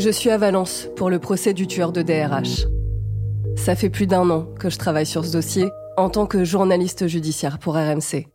Je 0.00 0.08
suis 0.08 0.30
à 0.30 0.38
Valence 0.38 0.88
pour 0.96 1.10
le 1.10 1.18
procès 1.18 1.52
du 1.52 1.66
tueur 1.66 1.92
de 1.92 2.00
DRH. 2.00 2.66
Ça 3.54 3.76
fait 3.76 3.90
plus 3.90 4.06
d'un 4.06 4.30
an 4.30 4.46
que 4.58 4.70
je 4.70 4.78
travaille 4.78 5.04
sur 5.04 5.26
ce 5.26 5.32
dossier 5.32 5.68
en 5.98 6.08
tant 6.08 6.24
que 6.24 6.42
journaliste 6.42 7.06
judiciaire 7.06 7.58
pour 7.58 7.74
RMC. 7.74 8.26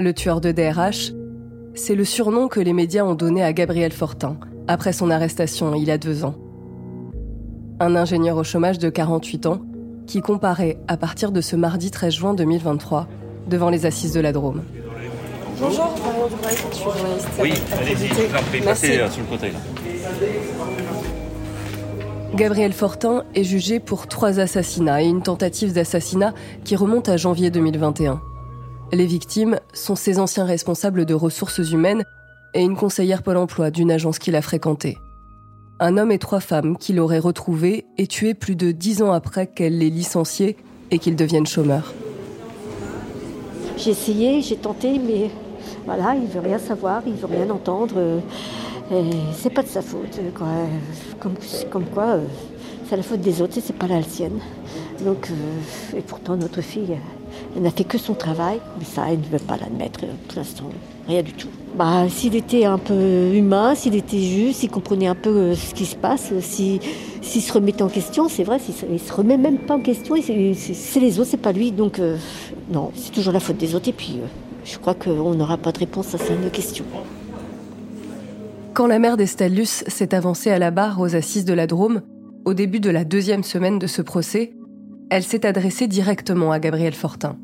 Le 0.00 0.14
tueur 0.14 0.40
de 0.40 0.52
DRH, 0.52 1.12
c'est 1.74 1.94
le 1.94 2.06
surnom 2.06 2.48
que 2.48 2.60
les 2.60 2.72
médias 2.72 3.04
ont 3.04 3.14
donné 3.14 3.44
à 3.44 3.52
Gabriel 3.52 3.92
Fortin 3.92 4.38
après 4.66 4.94
son 4.94 5.10
arrestation 5.10 5.74
il 5.74 5.84
y 5.84 5.90
a 5.90 5.98
deux 5.98 6.24
ans. 6.24 6.34
Un 7.78 7.94
ingénieur 7.94 8.38
au 8.38 8.44
chômage 8.44 8.78
de 8.78 8.88
48 8.88 9.44
ans 9.44 9.60
qui 10.06 10.22
comparait 10.22 10.78
à 10.88 10.96
partir 10.96 11.30
de 11.30 11.42
ce 11.42 11.56
mardi 11.56 11.90
13 11.90 12.14
juin 12.14 12.32
2023 12.32 13.06
devant 13.48 13.68
les 13.68 13.84
assises 13.84 14.14
de 14.14 14.20
la 14.20 14.32
Drôme. 14.32 14.62
Bonjour, 15.60 15.94
journaliste. 15.94 17.28
Oui, 17.38 17.52
allez-y, 17.78 18.62
passez 18.62 18.98
euh, 18.98 19.10
sur 19.10 19.20
le 19.20 19.28
côté 19.28 19.50
là. 19.50 19.58
Gabriel 22.34 22.72
Fortin 22.72 23.24
est 23.34 23.44
jugé 23.44 23.78
pour 23.78 24.08
trois 24.08 24.40
assassinats 24.40 25.02
et 25.02 25.06
une 25.06 25.22
tentative 25.22 25.72
d'assassinat 25.72 26.34
qui 26.64 26.74
remonte 26.74 27.08
à 27.08 27.16
janvier 27.16 27.50
2021. 27.50 28.20
Les 28.92 29.06
victimes 29.06 29.58
sont 29.72 29.94
ses 29.94 30.18
anciens 30.18 30.44
responsables 30.44 31.04
de 31.04 31.14
ressources 31.14 31.70
humaines 31.70 32.04
et 32.54 32.62
une 32.62 32.76
conseillère 32.76 33.22
Pôle 33.22 33.36
emploi 33.36 33.70
d'une 33.70 33.90
agence 33.90 34.18
qu'il 34.18 34.34
a 34.34 34.42
fréquentée. 34.42 34.98
Un 35.78 35.96
homme 35.96 36.12
et 36.12 36.18
trois 36.18 36.40
femmes 36.40 36.76
qu'il 36.76 36.98
aurait 36.98 37.18
retrouvés 37.18 37.84
et 37.98 38.06
tués 38.06 38.34
plus 38.34 38.56
de 38.56 38.72
dix 38.72 39.02
ans 39.02 39.12
après 39.12 39.46
qu'elle 39.46 39.78
les 39.78 39.90
licenciés 39.90 40.56
et 40.90 40.98
qu'ils 40.98 41.16
deviennent 41.16 41.46
chômeurs. 41.46 41.94
J'ai 43.76 43.90
essayé, 43.90 44.40
j'ai 44.40 44.56
tenté, 44.56 44.98
mais 44.98 45.30
voilà, 45.84 46.14
il 46.14 46.28
veut 46.28 46.40
rien 46.40 46.58
savoir, 46.58 47.02
il 47.06 47.14
veut 47.14 47.26
rien 47.26 47.50
entendre. 47.50 48.22
C'est 49.32 49.50
pas 49.50 49.62
de 49.62 49.68
sa 49.68 49.82
faute, 49.82 50.20
quoi. 50.34 50.46
Comme, 51.70 51.84
quoi, 51.86 52.04
euh, 52.04 52.24
c'est 52.88 52.96
la 52.96 53.02
faute 53.02 53.20
des 53.20 53.40
autres 53.40 53.58
et 53.58 53.60
c'est 53.60 53.76
pas 53.76 53.86
la 53.86 54.02
sienne. 54.02 54.38
Donc, 55.04 55.30
euh, 55.30 55.98
et 55.98 56.02
pourtant, 56.02 56.36
notre 56.36 56.60
fille, 56.60 56.96
elle 57.56 57.62
n'a 57.62 57.70
fait 57.70 57.84
que 57.84 57.98
son 57.98 58.14
travail, 58.14 58.60
mais 58.78 58.84
ça, 58.84 59.04
elle 59.08 59.20
ne 59.20 59.24
veut 59.24 59.44
pas 59.44 59.56
l'admettre 59.56 60.00
euh, 60.04 60.12
pour 60.28 60.38
l'instant, 60.38 60.64
rien 61.08 61.22
du 61.22 61.32
tout. 61.32 61.48
Bah, 61.76 62.06
s'il 62.08 62.36
était 62.36 62.66
un 62.66 62.78
peu 62.78 63.32
humain, 63.34 63.74
s'il 63.74 63.96
était 63.96 64.20
juste, 64.20 64.60
s'il 64.60 64.70
comprenait 64.70 65.06
un 65.06 65.14
peu 65.14 65.54
ce 65.54 65.74
qui 65.74 65.86
se 65.86 65.96
passe, 65.96 66.32
s'il 66.40 66.80
se 67.22 67.52
remettait 67.52 67.82
en 67.82 67.88
question, 67.88 68.28
c'est 68.28 68.44
vrai, 68.44 68.58
s'il 68.58 68.74
se 69.00 69.12
remet 69.12 69.38
même 69.38 69.58
pas 69.58 69.74
en 69.76 69.80
question, 69.80 70.14
c'est 70.22 71.00
les 71.00 71.18
autres, 71.18 71.30
c'est 71.30 71.36
pas 71.38 71.52
lui. 71.52 71.72
Donc, 71.72 72.00
non, 72.70 72.92
c'est 72.94 73.12
toujours 73.12 73.32
la 73.32 73.40
faute 73.40 73.56
des 73.56 73.74
autres. 73.74 73.88
Et 73.88 73.92
puis, 73.92 74.20
je 74.64 74.78
crois 74.78 74.94
qu'on 74.94 75.34
n'aura 75.34 75.56
pas 75.56 75.72
de 75.72 75.78
réponse 75.78 76.14
à 76.14 76.18
ces 76.18 76.34
questions. 76.52 76.84
Quand 78.74 78.88
la 78.88 78.98
mère 78.98 79.16
d'Estelle 79.16 79.54
Luce 79.54 79.84
s'est 79.86 80.16
avancée 80.16 80.50
à 80.50 80.58
la 80.58 80.72
barre 80.72 81.00
aux 81.00 81.14
assises 81.14 81.44
de 81.44 81.54
la 81.54 81.68
Drôme, 81.68 82.02
au 82.44 82.54
début 82.54 82.80
de 82.80 82.90
la 82.90 83.04
deuxième 83.04 83.44
semaine 83.44 83.78
de 83.78 83.86
ce 83.86 84.02
procès, 84.02 84.52
elle 85.10 85.22
s'est 85.22 85.46
adressée 85.46 85.86
directement 85.86 86.50
à 86.50 86.58
Gabriel 86.58 86.92
Fortin, 86.92 87.38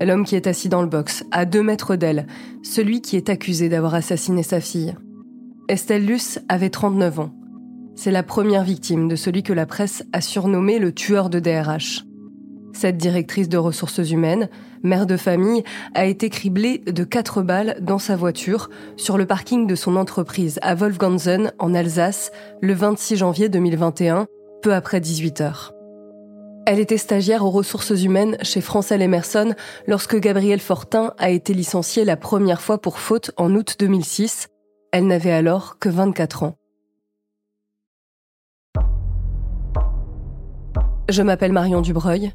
l'homme 0.00 0.24
qui 0.24 0.36
est 0.36 0.46
assis 0.46 0.68
dans 0.68 0.80
le 0.80 0.86
box, 0.86 1.24
à 1.32 1.46
deux 1.46 1.64
mètres 1.64 1.96
d'elle, 1.96 2.28
celui 2.62 3.00
qui 3.00 3.16
est 3.16 3.28
accusé 3.28 3.68
d'avoir 3.68 3.94
assassiné 3.94 4.44
sa 4.44 4.60
fille. 4.60 4.94
Estelle 5.68 6.06
Luce 6.06 6.38
avait 6.48 6.70
39 6.70 7.18
ans. 7.18 7.34
C'est 7.96 8.12
la 8.12 8.22
première 8.22 8.62
victime 8.62 9.08
de 9.08 9.16
celui 9.16 9.42
que 9.42 9.52
la 9.52 9.66
presse 9.66 10.04
a 10.12 10.20
surnommé 10.20 10.78
le 10.78 10.92
tueur 10.92 11.28
de 11.28 11.40
DRH. 11.40 12.04
Cette 12.72 12.96
directrice 12.96 13.48
de 13.48 13.58
ressources 13.58 14.10
humaines, 14.10 14.48
mère 14.82 15.06
de 15.06 15.16
famille, 15.16 15.64
a 15.94 16.06
été 16.06 16.30
criblée 16.30 16.78
de 16.78 17.04
quatre 17.04 17.42
balles 17.42 17.76
dans 17.80 17.98
sa 17.98 18.16
voiture 18.16 18.70
sur 18.96 19.18
le 19.18 19.26
parking 19.26 19.66
de 19.66 19.74
son 19.74 19.96
entreprise 19.96 20.58
à 20.62 20.74
Wolfgansen, 20.74 21.52
en 21.58 21.74
Alsace, 21.74 22.30
le 22.60 22.74
26 22.74 23.16
janvier 23.16 23.48
2021, 23.48 24.26
peu 24.62 24.74
après 24.74 25.00
18 25.00 25.40
heures. 25.40 25.74
Elle 26.66 26.80
était 26.80 26.98
stagiaire 26.98 27.44
aux 27.44 27.50
ressources 27.50 28.02
humaines 28.02 28.36
chez 28.42 28.60
Francel 28.60 29.00
Emerson 29.00 29.54
lorsque 29.86 30.16
Gabrielle 30.16 30.60
Fortin 30.60 31.14
a 31.16 31.30
été 31.30 31.54
licenciée 31.54 32.04
la 32.04 32.16
première 32.16 32.60
fois 32.60 32.78
pour 32.78 32.98
faute 32.98 33.30
en 33.38 33.54
août 33.54 33.76
2006. 33.78 34.48
Elle 34.92 35.06
n'avait 35.06 35.32
alors 35.32 35.78
que 35.78 35.88
24 35.88 36.42
ans. 36.42 36.56
Je 41.08 41.22
m'appelle 41.22 41.52
Marion 41.52 41.80
Dubreuil 41.80 42.32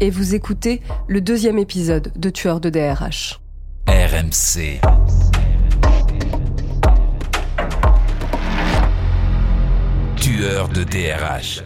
et 0.00 0.10
vous 0.10 0.34
écoutez 0.34 0.82
le 1.08 1.20
deuxième 1.20 1.58
épisode 1.58 2.12
de 2.16 2.30
Tueur 2.30 2.60
de 2.60 2.70
DRH. 2.70 3.40
RMC. 3.88 4.80
Tueur 10.16 10.68
de 10.68 10.84
DRH. 10.84 11.64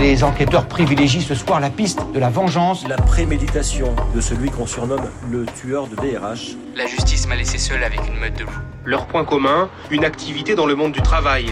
Les 0.00 0.24
enquêteurs 0.24 0.66
privilégient 0.66 1.20
ce 1.20 1.34
soir 1.34 1.60
la 1.60 1.70
piste 1.70 2.00
de 2.12 2.18
la 2.18 2.28
vengeance. 2.28 2.86
La 2.88 2.96
préméditation 2.96 3.94
de 4.14 4.20
celui 4.20 4.50
qu'on 4.50 4.66
surnomme 4.66 5.08
le 5.30 5.46
tueur 5.46 5.86
de 5.86 5.96
DRH. 5.96 6.56
La 6.76 6.86
justice 6.86 7.26
m'a 7.28 7.36
laissé 7.36 7.58
seul 7.58 7.82
avec 7.84 8.00
une 8.06 8.18
meute 8.18 8.38
de 8.38 8.44
loups. 8.44 8.60
Leur 8.84 9.06
point 9.06 9.24
commun, 9.24 9.68
une 9.90 10.04
activité 10.04 10.54
dans 10.54 10.66
le 10.66 10.74
monde 10.74 10.92
du 10.92 11.02
travail. 11.02 11.46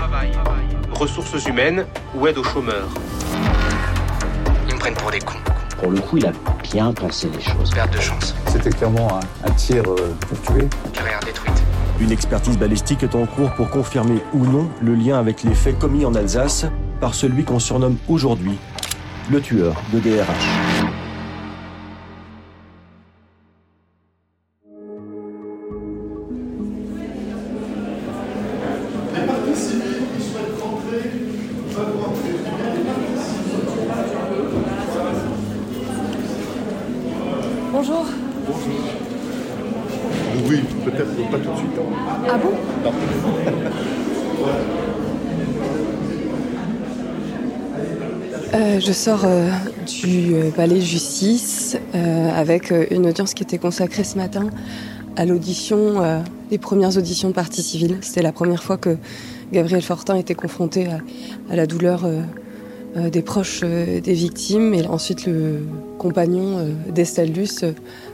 Ressources 0.92 1.46
humaines 1.46 1.86
ou 2.14 2.26
aide 2.26 2.38
aux 2.38 2.44
chômeurs 2.44 2.88
pour 4.93 5.11
des 5.11 5.19
cons. 5.19 5.39
Pour 5.81 5.91
le 5.91 6.00
coup, 6.00 6.19
il 6.19 6.27
a 6.27 6.33
bien 6.62 6.93
pensé 6.93 7.28
les 7.34 7.41
choses. 7.41 7.71
Perte 7.71 7.95
de 7.95 8.00
chance. 8.00 8.34
C'était 8.49 8.71
clairement 8.71 9.19
un, 9.45 9.50
tir 9.53 9.83
euh, 9.87 10.15
pour 10.28 10.41
tuer. 10.43 10.69
Carrière 10.93 11.21
détruite. 11.21 11.62
Une 12.00 12.12
expertise 12.12 12.59
balistique 12.59 13.03
est 13.03 13.15
en 13.15 13.25
cours 13.25 13.53
pour 13.55 13.71
confirmer 13.71 14.21
ou 14.34 14.44
non 14.44 14.69
le 14.83 14.94
lien 14.94 15.19
avec 15.19 15.43
les 15.43 15.55
faits 15.55 15.78
commis 15.78 16.05
en 16.05 16.15
Alsace 16.15 16.67
par 17.00 17.15
celui 17.15 17.44
qu'on 17.44 17.59
surnomme 17.59 17.97
aujourd'hui 18.09 18.59
le 19.31 19.41
tueur 19.41 19.75
de 19.93 20.00
DRH. 20.00 20.53
Je 48.54 48.92
sors 48.92 49.25
euh, 49.25 49.48
du 49.87 50.34
euh, 50.34 50.50
palais 50.50 50.76
de 50.76 50.81
justice 50.81 51.76
euh, 51.94 52.31
avec 52.31 52.72
une 52.91 53.06
audience 53.06 53.34
qui 53.34 53.42
était 53.42 53.59
consacrée 53.59 54.04
ce 54.04 54.16
matin 54.16 54.48
à 55.16 55.25
l'audition, 55.25 56.03
les 56.50 56.59
premières 56.59 56.97
auditions 56.98 57.28
de 57.28 57.34
partie 57.34 57.62
civile. 57.62 57.98
C'était 58.00 58.20
la 58.20 58.32
première 58.32 58.64
fois 58.64 58.76
que 58.76 58.97
Gabriel 59.53 59.81
Fortin 59.81 60.16
était 60.16 60.34
confronté 60.34 60.88
à, 60.88 61.54
la 61.54 61.69
douleur 61.69 62.04
des 62.97 63.22
proches 63.22 63.60
des 63.60 64.12
victimes. 64.12 64.75
Et 64.75 64.84
ensuite, 64.88 65.26
le 65.26 65.60
compagnon 65.98 66.66
d'Estelle 66.93 67.32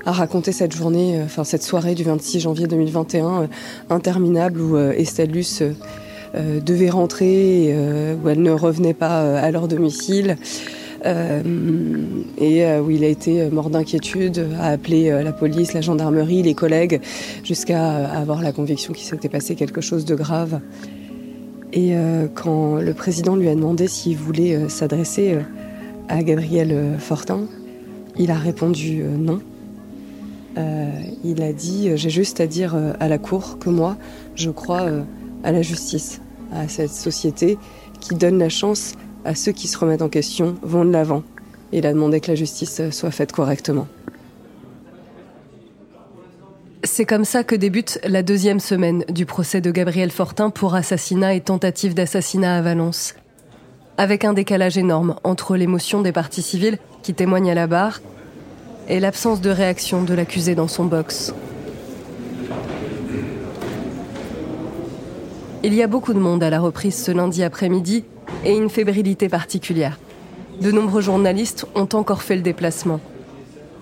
a 0.05 0.13
raconté 0.13 0.53
cette 0.53 0.77
journée, 0.77 1.23
enfin 1.25 1.43
cette 1.43 1.63
soirée 1.63 1.95
du 1.95 2.05
26 2.05 2.41
janvier 2.41 2.67
2021, 2.67 3.49
interminable, 3.89 4.61
où 4.61 4.77
Estelle 4.77 5.33
euh, 6.37 6.61
devait 6.61 6.91
rentrer, 6.91 7.71
euh, 7.73 8.15
où 8.15 8.29
elle 8.29 8.41
ne 8.41 8.53
revenait 8.53 8.95
pas 8.95 9.23
euh, 9.23 9.43
à 9.43 9.51
leur 9.51 9.67
domicile. 9.67 10.37
et 11.05 12.67
où 12.79 12.91
il 12.91 13.05
a 13.05 13.09
été 13.09 13.49
mort 13.49 13.71
d'inquiétude, 13.71 14.47
a 14.59 14.67
appelé 14.67 15.09
la 15.25 15.33
police, 15.33 15.73
la 15.73 15.81
gendarmerie, 15.81 16.43
les 16.43 16.53
collègues, 16.53 17.01
jusqu'à 17.43 18.07
avoir 18.11 18.43
la 18.43 18.53
conviction 18.53 18.93
qu'il 18.93 19.07
s'était 19.07 19.31
passé 19.31 19.55
quelque 19.55 19.81
chose 19.81 20.05
de 20.05 20.15
grave. 20.15 20.61
Et 21.73 21.95
quand 22.35 22.75
le 22.75 22.93
président 22.93 23.35
lui 23.35 23.49
a 23.49 23.55
demandé 23.55 23.89
s'il 23.89 24.19
voulait 24.19 24.69
s'adresser 24.69 25.39
à 26.11 26.23
Gabriel 26.23 26.97
Fortin, 26.99 27.47
il 28.19 28.31
a 28.31 28.37
répondu 28.37 29.03
non. 29.03 29.41
il 31.25 31.43
a 31.43 31.55
dit 31.55 31.93
J'ai 31.95 32.11
juste 32.11 32.41
à 32.41 32.47
dire 32.47 32.77
à 33.01 33.09
la 33.09 33.17
Cour 33.17 33.59
que 33.59 33.71
moi, 33.71 33.97
je 34.35 34.51
crois 34.51 34.85
à 35.45 35.53
la 35.53 35.63
justice, 35.63 36.21
à 36.53 36.69
cette 36.69 36.93
société 36.93 37.59
qui 38.01 38.15
donne 38.15 38.39
la 38.39 38.49
chance 38.49 38.95
à 39.25 39.35
ceux 39.35 39.53
qui 39.53 39.69
se 39.69 39.79
remettent 39.79 40.03
en 40.03 40.09
question, 40.09 40.57
vont 40.63 40.85
de 40.85 40.91
l'avant. 40.91 41.23
Il 41.73 41.87
a 41.87 41.93
demandé 41.93 42.21
que 42.21 42.31
la 42.31 42.35
justice 42.35 42.81
soit 42.91 43.11
faite 43.11 43.33
correctement. 43.33 43.87
C'est 46.83 47.05
comme 47.05 47.27
ça 47.27 47.45
que 47.45 47.55
débute 47.55 48.01
la 48.05 48.23
deuxième 48.23 48.59
semaine 48.59 49.05
du 49.11 49.27
procès 49.27 49.61
de 49.61 49.71
Gabriel 49.71 50.11
Fortin 50.11 50.49
pour 50.49 50.75
assassinat 50.75 51.35
et 51.35 51.41
tentative 51.43 51.95
d'assassinat 51.95 52.57
à 52.57 52.63
Valence. 52.63 53.15
Avec 53.99 54.25
un 54.25 54.33
décalage 54.33 54.79
énorme 54.79 55.17
entre 55.23 55.57
l'émotion 55.57 56.01
des 56.01 56.13
parties 56.13 56.43
civiles 56.43 56.79
qui 57.03 57.13
témoignent 57.13 57.51
à 57.51 57.55
la 57.55 57.67
barre 57.67 58.01
et 58.89 58.99
l'absence 58.99 59.43
de 59.43 59.51
réaction 59.51 60.03
de 60.03 60.15
l'accusé 60.15 60.55
dans 60.55 60.69
son 60.69 60.85
box. 60.85 61.35
Il 65.63 65.75
y 65.75 65.83
a 65.83 65.87
beaucoup 65.87 66.15
de 66.15 66.19
monde 66.19 66.43
à 66.43 66.49
la 66.49 66.59
reprise 66.59 66.97
ce 66.97 67.11
lundi 67.13 67.43
après-midi 67.43 68.05
et 68.47 68.57
une 68.57 68.71
fébrilité 68.71 69.29
particulière. 69.29 69.99
De 70.59 70.73
nombreux 70.73 71.03
journalistes 71.03 71.67
ont 71.75 71.89
encore 71.93 72.23
fait 72.23 72.37
le 72.37 72.41
déplacement. 72.41 72.99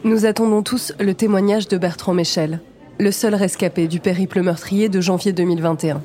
Nous 0.03 0.27
attendons 0.27 0.65
tous 0.65 0.93
le 0.99 1.15
témoignage 1.15 1.69
de 1.69 1.79
Bertrand 1.79 2.15
Michel, 2.15 2.61
le 2.99 3.13
seul 3.13 3.37
rescapé 3.37 3.87
du 3.87 4.01
périple 4.01 4.43
meurtrier 4.43 4.89
de 4.89 5.01
janvier 5.01 5.33
2021. 5.33 6.03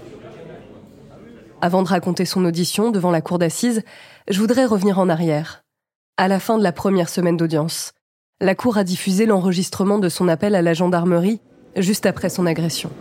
Avant 1.61 1.81
de 1.81 1.87
raconter 1.87 2.25
son 2.25 2.45
audition 2.45 2.91
devant 2.91 3.11
la 3.11 3.21
cour 3.21 3.39
d'assises, 3.39 3.81
je 4.29 4.39
voudrais 4.39 4.65
revenir 4.65 4.99
en 4.99 5.09
arrière. 5.09 5.63
À 6.17 6.27
la 6.27 6.39
fin 6.39 6.59
de 6.59 6.63
la 6.63 6.71
première 6.71 7.09
semaine 7.09 7.37
d'audience, 7.37 7.93
la 8.41 8.53
cour 8.53 8.77
a 8.77 8.83
diffusé 8.83 9.25
l'enregistrement 9.25 9.97
de 9.97 10.09
son 10.09 10.27
appel 10.27 10.53
à 10.53 10.61
la 10.61 10.75
gendarmerie 10.75 11.41
juste 11.75 12.05
après 12.05 12.29
son 12.29 12.45
agression. 12.45 12.91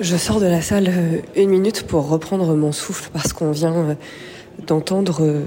Je 0.00 0.16
sors 0.16 0.38
de 0.38 0.46
la 0.46 0.62
salle 0.62 0.88
euh, 0.88 1.18
une 1.34 1.50
minute 1.50 1.82
pour 1.82 2.08
reprendre 2.08 2.54
mon 2.54 2.70
souffle 2.70 3.10
parce 3.12 3.32
qu'on 3.32 3.50
vient 3.50 3.74
euh, 3.74 3.94
d'entendre 4.64 5.24
euh, 5.24 5.42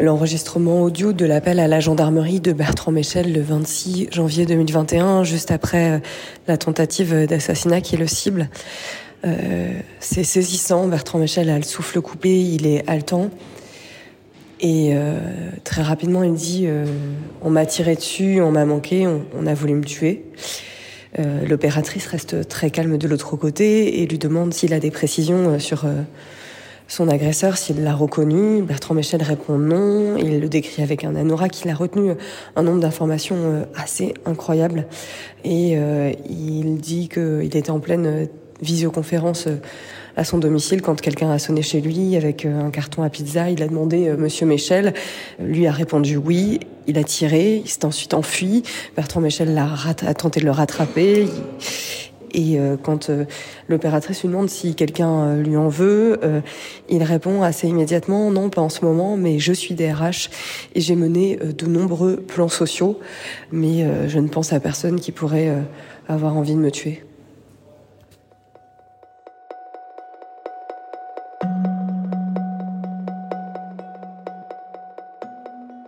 l'enregistrement 0.00 0.80
audio 0.80 1.12
de 1.12 1.26
l'appel 1.26 1.60
à 1.60 1.68
la 1.68 1.78
gendarmerie 1.78 2.40
de 2.40 2.54
Bertrand 2.54 2.90
Michel 2.90 3.34
le 3.34 3.42
26 3.42 4.08
janvier 4.10 4.46
2021, 4.46 5.24
juste 5.24 5.50
après 5.50 6.00
la 6.48 6.56
tentative 6.56 7.26
d'assassinat 7.26 7.82
qui 7.82 7.96
est 7.96 7.98
le 7.98 8.06
cible. 8.06 8.48
c'est 10.00 10.24
saisissant, 10.24 10.88
Bertrand 10.88 11.18
Michel 11.18 11.50
a 11.50 11.58
le 11.58 11.64
souffle 11.64 12.00
coupé, 12.00 12.40
il 12.40 12.66
est 12.66 12.88
haletant. 12.88 13.30
Et 14.60 14.96
très 15.62 15.82
rapidement, 15.82 16.24
il 16.24 16.34
dit 16.34 16.66
On 17.42 17.50
m'a 17.50 17.64
tiré 17.64 17.94
dessus, 17.94 18.40
on 18.40 18.50
m'a 18.50 18.64
manqué, 18.64 19.06
on, 19.06 19.46
a 19.46 19.54
voulu 19.54 19.74
me 19.74 19.84
tuer. 19.84 20.24
Euh, 21.18 21.46
l'opératrice 21.46 22.06
reste 22.06 22.48
très 22.48 22.70
calme 22.70 22.98
de 22.98 23.06
l'autre 23.06 23.36
côté 23.36 24.02
et 24.02 24.06
lui 24.06 24.18
demande 24.18 24.52
s'il 24.52 24.74
a 24.74 24.80
des 24.80 24.90
précisions 24.90 25.50
euh, 25.50 25.58
sur 25.58 25.84
euh, 25.84 26.02
son 26.88 27.08
agresseur, 27.08 27.56
s'il 27.56 27.82
l'a 27.84 27.94
reconnu. 27.94 28.62
Bertrand 28.62 28.94
Michel 28.94 29.22
répond 29.22 29.56
non. 29.58 30.16
Il 30.16 30.40
le 30.40 30.48
décrit 30.48 30.82
avec 30.82 31.04
un 31.04 31.14
anorak. 31.14 31.52
qu'il 31.52 31.70
a 31.70 31.74
retenu 31.74 32.12
un 32.56 32.62
nombre 32.62 32.80
d'informations 32.80 33.66
assez 33.74 34.12
incroyable. 34.26 34.86
Et 35.44 35.78
il 36.28 36.76
dit 36.76 37.08
qu'il 37.08 37.56
était 37.56 37.70
en 37.70 37.80
pleine 37.80 38.28
visioconférence 38.60 39.48
à 40.16 40.24
son 40.24 40.38
domicile 40.38 40.82
quand 40.82 41.00
quelqu'un 41.00 41.30
a 41.30 41.38
sonné 41.38 41.62
chez 41.62 41.80
lui 41.80 42.16
avec 42.16 42.44
euh, 42.44 42.66
un 42.66 42.70
carton 42.70 43.02
à 43.02 43.10
pizza. 43.10 43.50
Il 43.50 43.62
a 43.62 43.68
demandé 43.68 44.08
euh, 44.08 44.16
Monsieur 44.16 44.46
Michel. 44.46 44.94
Lui 45.40 45.66
a 45.66 45.72
répondu 45.72 46.16
oui. 46.16 46.60
Il 46.86 46.98
a 46.98 47.04
tiré. 47.04 47.62
Il 47.64 47.68
s'est 47.68 47.84
ensuite 47.84 48.14
enfui. 48.14 48.62
Bertrand 48.96 49.20
Michel 49.20 49.56
a, 49.58 49.68
a 49.86 50.14
tenté 50.14 50.40
de 50.40 50.44
le 50.44 50.50
rattraper. 50.50 51.26
Et 52.36 52.58
euh, 52.58 52.76
quand 52.80 53.10
l'opératrice 53.68 54.22
lui 54.22 54.28
demande 54.28 54.50
si 54.50 54.74
quelqu'un 54.74 55.36
lui 55.36 55.56
en 55.56 55.68
veut, 55.68 56.18
il 56.88 57.02
répond 57.04 57.42
assez 57.42 57.68
immédiatement 57.68 58.30
non, 58.32 58.50
pas 58.50 58.60
en 58.60 58.68
ce 58.68 58.84
moment, 58.84 59.16
mais 59.16 59.38
je 59.38 59.52
suis 59.52 59.74
DRH 59.76 60.30
et 60.74 60.80
j'ai 60.80 60.96
mené 60.96 61.36
de 61.36 61.66
nombreux 61.66 62.16
plans 62.16 62.48
sociaux, 62.48 62.98
mais 63.52 63.86
je 64.08 64.18
ne 64.18 64.26
pense 64.26 64.52
à 64.52 64.58
personne 64.58 64.98
qui 64.98 65.12
pourrait 65.12 65.52
avoir 66.08 66.36
envie 66.36 66.54
de 66.54 66.60
me 66.60 66.72
tuer. 66.72 67.04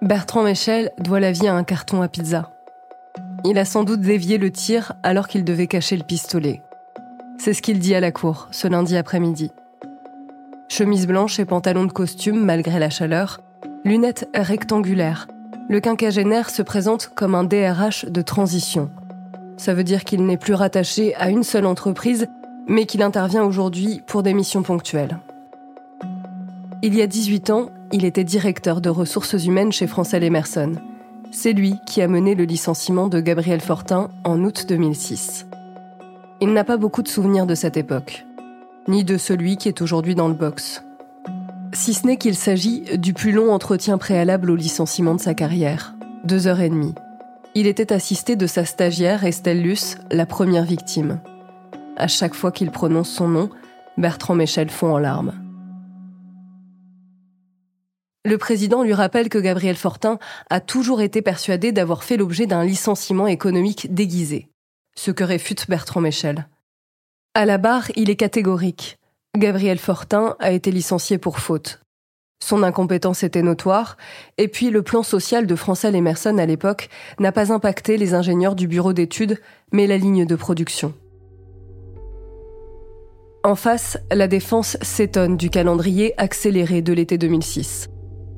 Bertrand 0.06 0.44
Michel 0.44 0.93
doit 0.99 1.19
la 1.19 1.32
vie 1.32 1.49
à 1.49 1.55
un 1.55 1.64
carton 1.64 2.00
à 2.00 2.06
pizza. 2.06 2.53
Il 3.44 3.58
a 3.58 3.64
sans 3.64 3.82
doute 3.82 4.00
dévié 4.00 4.38
le 4.38 4.53
tir 4.53 4.93
alors 5.03 5.26
qu'il 5.26 5.43
devait 5.43 5.67
cacher 5.67 5.97
le 5.97 6.05
pistolet. 6.05 6.62
C'est 7.38 7.53
ce 7.53 7.61
qu'il 7.61 7.81
dit 7.81 7.94
à 7.94 8.00
la 8.00 8.12
cour 8.12 8.47
ce 8.53 8.69
lundi 8.69 8.97
après-midi. 8.97 9.50
Chemise 10.69 11.08
blanche 11.08 11.41
et 11.41 11.44
pantalon 11.44 11.87
de 11.87 11.93
costume 11.93 12.44
malgré 12.44 12.79
la 12.79 12.88
chaleur, 12.88 13.41
lunettes 13.85 14.29
rectangulaires. 14.32 15.26
Le 15.69 15.81
quinquagénaire 15.81 16.50
se 16.50 16.62
présente 16.62 17.11
comme 17.17 17.35
un 17.35 17.43
DRH 17.43 18.05
de 18.05 18.23
transition. 18.23 18.91
Ça 19.56 19.75
veut 19.75 19.85
dire 19.85 20.05
qu'il 20.05 20.25
n'est 20.25 20.37
plus 20.37 20.55
rattaché 20.55 21.17
à 21.17 21.31
une 21.31 21.43
seule 21.43 21.67
entreprise, 21.67 22.29
mais 22.69 22.87
qu'il 22.87 23.02
intervient 23.02 23.43
aujourd'hui 23.43 24.02
pour 24.06 24.23
des 24.23 24.35
missions 24.35 24.62
ponctuelles. 24.62 25.19
Il 26.82 26.94
y 26.94 27.02
a 27.02 27.09
18 27.09 27.50
ans, 27.50 27.70
il 27.93 28.05
était 28.05 28.25
directeur 28.25 28.81
de 28.81 28.91
ressources 28.91 29.44
humaines 29.44 29.73
chez 29.73 29.87
Francel 29.87 30.25
Emerson. 30.25 30.73
C'est 31.31 31.53
lui 31.53 31.75
qui 31.87 32.03
a 32.03 32.09
mené 32.09 32.35
le 32.35 32.44
licenciement 32.44 33.09
de 33.09 33.21
Gabriel 33.21 33.61
Fortin 33.61 34.11
en 34.25 34.43
août 34.43 34.67
2006. 34.69 35.47
Il 36.41 36.53
n'a 36.53 36.65
pas 36.65 36.77
beaucoup 36.77 37.03
de 37.03 37.09
souvenirs 37.09 37.47
de 37.47 37.55
cette 37.55 37.77
époque, 37.77 38.27
ni 38.88 39.05
de 39.05 39.17
celui 39.17 39.56
qui 39.56 39.69
est 39.69 39.81
aujourd'hui 39.81 40.15
dans 40.15 40.29
le 40.29 40.35
box. 40.35 40.83
Si 41.73 41.94
ce 41.94 42.06
n'est 42.06 42.17
qu'il 42.17 42.35
s'agit 42.35 42.99
du 42.99 43.12
plus 43.12 43.33
long 43.33 43.53
entretien 43.53 43.99
préalable 43.99 44.50
au 44.50 44.56
licenciement 44.56 45.15
de 45.15 45.21
sa 45.21 45.35
carrière, 45.35 45.94
deux 46.25 46.47
heures 46.47 46.61
et 46.61 46.71
demie. 46.71 46.94
Il 47.55 47.67
était 47.67 47.93
assisté 47.93 48.37
de 48.37 48.47
sa 48.47 48.65
stagiaire 48.65 49.25
Estelle 49.25 49.62
Luce, 49.62 49.97
la 50.11 50.27
première 50.27 50.65
victime. 50.65 51.21
À 51.97 52.09
chaque 52.09 52.35
fois 52.35 52.53
qu'il 52.53 52.71
prononce 52.71 53.09
son 53.09 53.29
nom, 53.29 53.49
Bertrand 53.97 54.35
Michel 54.35 54.69
fond 54.69 54.93
en 54.93 54.99
larmes. 54.99 55.33
Le 58.26 58.38
président 58.38 58.82
lui 58.82 58.93
rappelle 58.93 59.28
que 59.28 59.38
Gabriel 59.38 59.76
Fortin 59.76 60.19
a 60.50 60.58
toujours 60.58 61.00
été 61.00 61.23
persuadé 61.23 61.70
d'avoir 61.70 62.02
fait 62.02 62.17
l'objet 62.17 62.46
d'un 62.46 62.64
licenciement 62.64 63.28
économique 63.28 63.94
déguisé, 63.94 64.49
ce 64.96 65.12
que 65.12 65.23
réfute 65.23 65.70
Bertrand 65.70 66.00
Michel. 66.00 66.49
À 67.34 67.46
la 67.46 67.56
barre, 67.56 67.84
il 67.94 68.11
est 68.11 68.17
catégorique. 68.17 68.99
Gabriel 69.38 69.78
Fortin 69.78 70.34
a 70.40 70.50
été 70.50 70.73
licencié 70.73 71.19
pour 71.19 71.38
faute. 71.38 71.78
Son 72.43 72.64
incompétence 72.64 73.23
était 73.23 73.43
notoire, 73.43 73.96
et 74.38 74.49
puis 74.49 74.70
le 74.70 74.82
plan 74.82 75.05
social 75.05 75.46
de 75.46 75.55
Francel 75.55 75.94
Emerson 75.94 76.37
à 76.38 76.46
l'époque 76.46 76.88
n'a 77.20 77.31
pas 77.31 77.52
impacté 77.52 77.96
les 77.96 78.12
ingénieurs 78.14 78.56
du 78.56 78.67
bureau 78.67 78.93
d'études, 78.93 79.40
mais 79.70 79.87
la 79.87 79.99
ligne 79.99 80.26
de 80.26 80.34
production. 80.34 80.94
En 83.44 83.55
face, 83.55 83.99
la 84.11 84.26
défense 84.26 84.78
s'étonne 84.82 85.37
du 85.37 85.49
calendrier 85.49 86.12
accéléré 86.20 86.82
de 86.82 86.93
l'été 86.93 87.19
2006. 87.19 87.88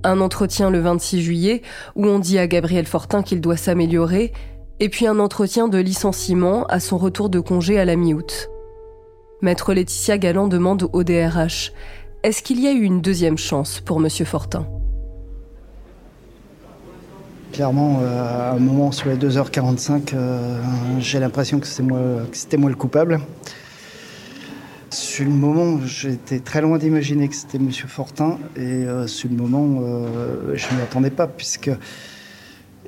Un 0.05 0.21
entretien 0.21 0.71
le 0.71 0.81
26 0.81 1.23
juillet 1.23 1.63
où 1.97 2.07
on 2.07 2.19
dit 2.19 2.39
à 2.39 2.47
Gabriel 2.47 2.87
Fortin 2.87 3.23
qu'il 3.23 3.41
doit 3.41 3.57
s'améliorer, 3.57 4.33
et 4.81 4.89
puis 4.89 5.07
un 5.07 5.19
entretien 5.19 5.69
de 5.69 5.79
licenciement 5.79 6.65
à 6.67 6.81
son 6.81 6.99
retour 6.99 7.29
de 7.29 7.41
congé 7.41 7.79
à 7.79 7.85
la 7.85 7.97
mi-août. 7.97 8.49
Maître 9.43 9.73
Laetitia 9.73 10.19
Galland 10.19 10.49
demande 10.49 10.89
au 10.93 11.05
DRH 11.05 11.73
Est-ce 12.23 12.43
qu'il 12.43 12.61
y 12.61 12.67
a 12.67 12.73
eu 12.73 12.83
une 12.83 13.01
deuxième 13.01 13.39
chance 13.39 13.81
pour 13.81 13.99
M. 13.99 14.09
Fortin? 14.09 14.67
Clairement, 17.53 18.01
euh, 18.03 18.51
à 18.51 18.53
un 18.53 18.59
moment 18.59 18.93
sur 18.93 19.09
les 19.09 19.17
2h45, 19.17 20.13
euh, 20.15 20.61
j'ai 20.99 21.19
l'impression 21.19 21.59
que 21.59 21.67
c'était 21.67 21.83
moi, 21.83 21.99
moi 22.59 22.71
le 22.71 22.77
coupable. 22.77 23.21
Sur 25.19 25.27
le 25.27 25.33
moment, 25.33 25.85
j'étais 25.85 26.39
très 26.39 26.61
loin 26.61 26.79
d'imaginer 26.79 27.27
que 27.27 27.35
c'était 27.35 27.59
M. 27.59 27.73
Fortin. 27.73 28.39
Et 28.55 28.61
euh, 28.61 29.09
sur 29.09 29.29
le 29.29 29.35
moment, 29.35 29.81
euh, 29.83 30.55
je 30.55 30.73
ne 30.73 30.81
attendais 30.81 31.11
pas, 31.11 31.27
puisque 31.27 31.73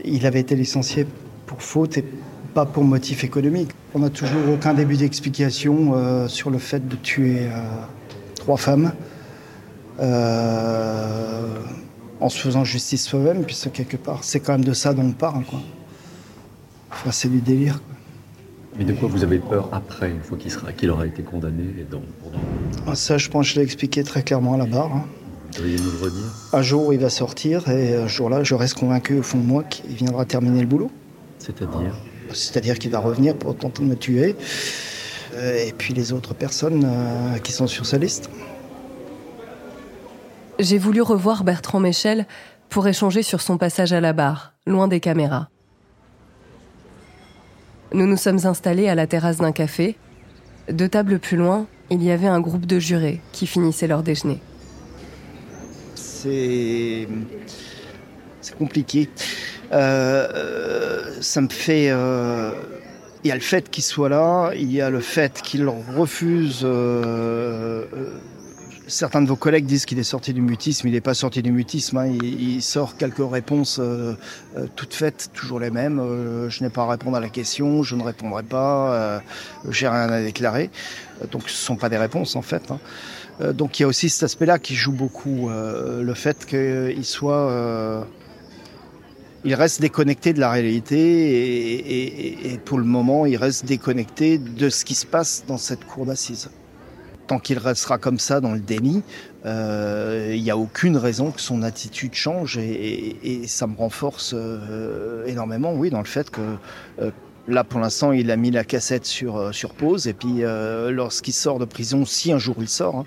il 0.05 0.25
avait 0.25 0.39
été 0.39 0.55
licencié 0.55 1.09
pour 1.47 1.61
faute 1.61 1.99
et 1.99 2.05
pas 2.55 2.67
pour 2.67 2.85
motif 2.85 3.25
économique. 3.25 3.73
On 3.95 3.99
n'a 3.99 4.11
toujours 4.11 4.49
aucun 4.49 4.75
début 4.75 4.97
d'explication 4.97 5.95
euh, 5.97 6.29
sur 6.29 6.51
le 6.51 6.59
fait 6.59 6.87
de 6.87 6.95
tuer 6.95 7.49
trois 8.37 8.59
femmes 8.59 8.93
en 12.21 12.29
se 12.29 12.39
faisant 12.39 12.63
justice 12.63 13.07
soi-même, 13.07 13.43
puisque 13.43 13.73
quelque 13.73 13.97
part, 13.97 14.23
c'est 14.23 14.39
quand 14.39 14.53
même 14.53 14.65
de 14.65 14.73
ça 14.73 14.95
dont 14.95 15.03
on 15.03 15.11
parle. 15.11 15.43
Quoi. 15.43 15.61
Enfin, 16.93 17.11
c'est 17.11 17.29
du 17.29 17.41
délire. 17.41 17.81
Mais 18.81 18.87
de 18.87 18.95
quoi 18.95 19.11
vous 19.11 19.25
avez 19.25 19.39
peur 19.39 19.69
après, 19.73 20.11
une 20.11 20.23
fois 20.23 20.39
qu'il 20.39 20.51
sera, 20.51 20.73
qu'il 20.73 20.89
aura 20.89 21.07
été 21.07 21.23
condamné 21.23 21.65
et 21.79 21.85
dans, 21.85 22.01
ah, 22.87 22.95
Ça, 22.95 23.19
je 23.19 23.29
pense 23.29 23.47
que 23.47 23.53
je 23.53 23.59
l'ai 23.59 23.63
expliqué 23.63 24.03
très 24.03 24.23
clairement 24.23 24.55
à 24.55 24.57
la 24.57 24.65
barre. 24.65 24.91
Hein. 24.91 25.05
Vous 25.59 25.65
nous 25.65 25.91
le 25.99 26.03
redire 26.03 26.25
Un 26.55 26.63
jour, 26.63 26.95
il 26.95 26.99
va 26.99 27.11
sortir 27.11 27.69
et 27.69 27.95
un 27.95 28.07
jour-là, 28.07 28.43
je 28.43 28.55
reste 28.55 28.79
convaincu 28.79 29.19
au 29.19 29.23
fond 29.23 29.37
de 29.37 29.45
moi 29.45 29.65
qu'il 29.65 29.95
viendra 29.95 30.25
terminer 30.25 30.63
le 30.63 30.67
boulot. 30.67 30.91
C'est-à-dire 31.39 31.95
C'est-à-dire 32.33 32.79
qu'il 32.79 32.91
va 32.91 33.01
revenir 33.01 33.37
pour 33.37 33.55
tenter 33.55 33.83
de 33.83 33.89
me 33.89 33.97
tuer. 33.97 34.35
Euh, 35.35 35.67
et 35.67 35.75
puis 35.77 35.93
les 35.93 36.15
autres 36.15 36.33
personnes 36.33 36.83
euh, 36.87 37.37
qui 37.37 37.53
sont 37.53 37.67
sur 37.67 37.85
sa 37.85 37.99
liste. 37.99 38.31
J'ai 40.59 40.79
voulu 40.79 41.03
revoir 41.03 41.45
Bertrand 41.45 41.81
Michel 41.81 42.27
pour 42.71 42.89
échanger 42.89 43.23
sur 43.23 43.43
son 43.43 43.59
passage 43.59 43.93
à 43.93 44.01
la 44.01 44.15
barre, 44.15 44.55
loin 44.67 44.89
des 44.89 45.01
caméras. 45.01 45.51
Nous 47.93 48.07
nous 48.07 48.17
sommes 48.17 48.45
installés 48.45 48.89
à 48.89 48.95
la 48.95 49.07
terrasse 49.07 49.39
d'un 49.39 49.53
café. 49.53 49.97
Deux 50.71 50.89
tables 50.89 51.19
plus 51.19 51.37
loin, 51.37 51.67
il 51.91 52.03
y 52.03 52.11
avait 52.11 52.29
un 52.29 52.41
groupe 52.41 52.67
de 52.67 52.79
jurés 52.79 53.21
qui 53.33 53.47
finissaient 53.47 53.89
leur 53.89 54.03
déjeuner. 54.03 54.39
C'est. 55.95 57.09
C'est 58.41 58.57
compliqué. 58.57 59.09
Euh, 59.73 61.17
ça 61.21 61.41
me 61.41 61.49
fait. 61.49 61.91
Euh, 61.91 62.53
Il 63.23 63.29
y 63.29 63.33
a 63.33 63.35
le 63.35 63.43
fait 63.43 63.69
qu'il 63.69 63.85
soit 63.85 64.09
là, 64.09 64.53
il 64.55 64.73
y 64.73 64.81
a 64.81 64.89
le 64.89 65.01
fait 65.01 65.43
qu'il 65.43 65.69
refuse 65.69 66.63
euh, 66.65 67.85
euh, 67.93 68.15
Certains 68.91 69.23
de 69.23 69.29
vos 69.29 69.37
collègues 69.37 69.67
disent 69.67 69.85
qu'il 69.85 70.01
est 70.01 70.03
sorti 70.03 70.33
du 70.35 70.41
mutisme. 70.41 70.89
Il 70.89 70.95
n'est 70.95 71.01
pas 71.01 71.15
sorti 71.15 71.43
du 71.43 71.53
mutisme. 71.53 71.97
Hein. 71.99 72.13
Il, 72.23 72.61
sort 72.61 72.97
quelques 72.97 73.23
réponses 73.23 73.79
euh, 73.79 74.15
euh, 74.57 74.67
toutes 74.75 74.95
faites, 74.95 75.31
toujours 75.33 75.61
les 75.61 75.71
mêmes. 75.71 76.01
Euh, 76.01 76.51
je 76.51 76.65
n'ai 76.65 76.71
pas 76.71 76.83
à 76.83 76.91
répondre 76.91 77.17
à 77.17 77.21
la 77.21 77.29
question. 77.29 77.85
Je 77.85 77.95
ne 77.95 78.03
répondrai 78.03 78.43
pas. 78.43 79.23
J'ai 79.71 79.87
rien 79.87 80.09
à 80.09 80.21
déclarer. 80.21 80.71
Donc, 81.31 81.43
ce 81.43 81.55
ne 81.55 81.67
sont 81.67 81.77
pas 81.77 81.89
des 81.89 81.99
réponses 81.99 82.35
en 82.35 82.43
fait. 82.43 82.73
Hein. 82.73 83.53
donc, 83.53 83.79
il 83.79 83.83
y 83.83 83.85
a 83.85 83.89
aussi 83.89 84.09
cet 84.09 84.25
aspect-là 84.25 84.59
qui 84.59 84.75
joue 84.75 84.93
beaucoup. 84.93 85.49
le 85.51 86.15
fait 86.15 86.45
qu'il 86.45 87.05
soit 87.05 88.07
il 89.45 89.55
reste 89.55 89.81
déconnecté 89.81 90.33
de 90.33 90.41
la 90.41 90.51
réalité 90.51 90.99
et, 90.99 92.05
et, 92.05 92.53
et, 92.53 92.59
pour 92.59 92.77
le 92.77 92.85
moment, 92.85 93.25
il 93.25 93.37
reste 93.37 93.65
déconnecté 93.65 94.37
de 94.37 94.69
ce 94.69 94.85
qui 94.85 94.95
se 94.95 95.07
passe 95.07 95.45
dans 95.47 95.59
cette 95.59 95.87
cour 95.87 96.05
d'assises 96.05 96.51
tant 97.31 97.39
qu'il 97.39 97.59
restera 97.59 97.97
comme 97.97 98.19
ça 98.19 98.41
dans 98.41 98.55
le 98.55 98.59
déni, 98.59 99.05
euh, 99.47 100.33
il 100.35 100.43
n'y 100.43 100.51
a 100.51 100.57
aucune 100.57 100.97
raison 100.97 101.31
que 101.31 101.41
son 101.41 101.63
attitude 101.63 102.13
change 102.13 102.59
et, 102.59 103.47
ça 103.47 103.69
me 103.69 103.77
renforce 103.77 104.35
euh, 104.35 105.25
énormément, 105.27 105.73
oui, 105.73 105.91
dans 105.91 106.01
le 106.01 106.07
fait 106.07 106.29
que 106.29 106.41
euh, 107.01 107.13
là, 107.47 107.63
pour 107.63 107.79
l'instant, 107.79 108.11
il 108.11 108.33
a 108.33 108.37
mis 108.37 108.51
la 108.51 108.65
cassette 108.65 109.07
sur, 109.07 109.53
pause 109.79 110.09
et 110.09 110.13
puis 110.13 110.43
lorsqu'il 110.89 111.33
sort 111.33 111.61
de 111.61 111.67
prison, 111.67 112.05
si 112.05 112.33
un 112.33 112.39
jour 112.39 112.57
il 112.59 112.69
sort, 112.69 113.05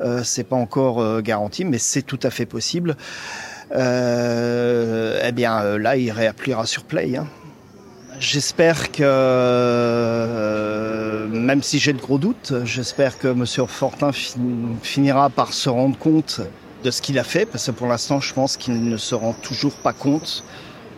hein, 0.00 0.22
c'est 0.24 0.44
pas 0.44 0.56
encore 0.56 1.22
garanti, 1.22 1.64
mais 1.64 1.78
c'est 1.78 2.02
tout 2.02 2.20
à 2.24 2.30
fait 2.30 2.46
possible. 2.46 2.96
eh 3.70 5.32
bien, 5.32 5.78
là, 5.78 5.96
il 5.96 6.10
réappliera 6.10 6.66
sur 6.66 6.82
Play. 6.82 7.16
Hein. 7.16 7.28
J'espère 8.22 8.92
que, 8.92 9.02
euh, 9.02 10.06
même 11.26 11.60
si 11.60 11.80
j'ai 11.80 11.92
de 11.92 12.00
gros 12.00 12.18
doutes, 12.18 12.54
j'espère 12.64 13.18
que 13.18 13.26
M. 13.26 13.44
Fortin 13.66 14.12
finira 14.80 15.28
par 15.28 15.52
se 15.52 15.68
rendre 15.68 15.98
compte 15.98 16.40
de 16.84 16.92
ce 16.92 17.02
qu'il 17.02 17.18
a 17.18 17.24
fait, 17.24 17.46
parce 17.46 17.66
que 17.66 17.72
pour 17.72 17.88
l'instant, 17.88 18.20
je 18.20 18.32
pense 18.32 18.56
qu'il 18.56 18.88
ne 18.88 18.96
se 18.96 19.16
rend 19.16 19.32
toujours 19.42 19.74
pas 19.74 19.92
compte. 19.92 20.44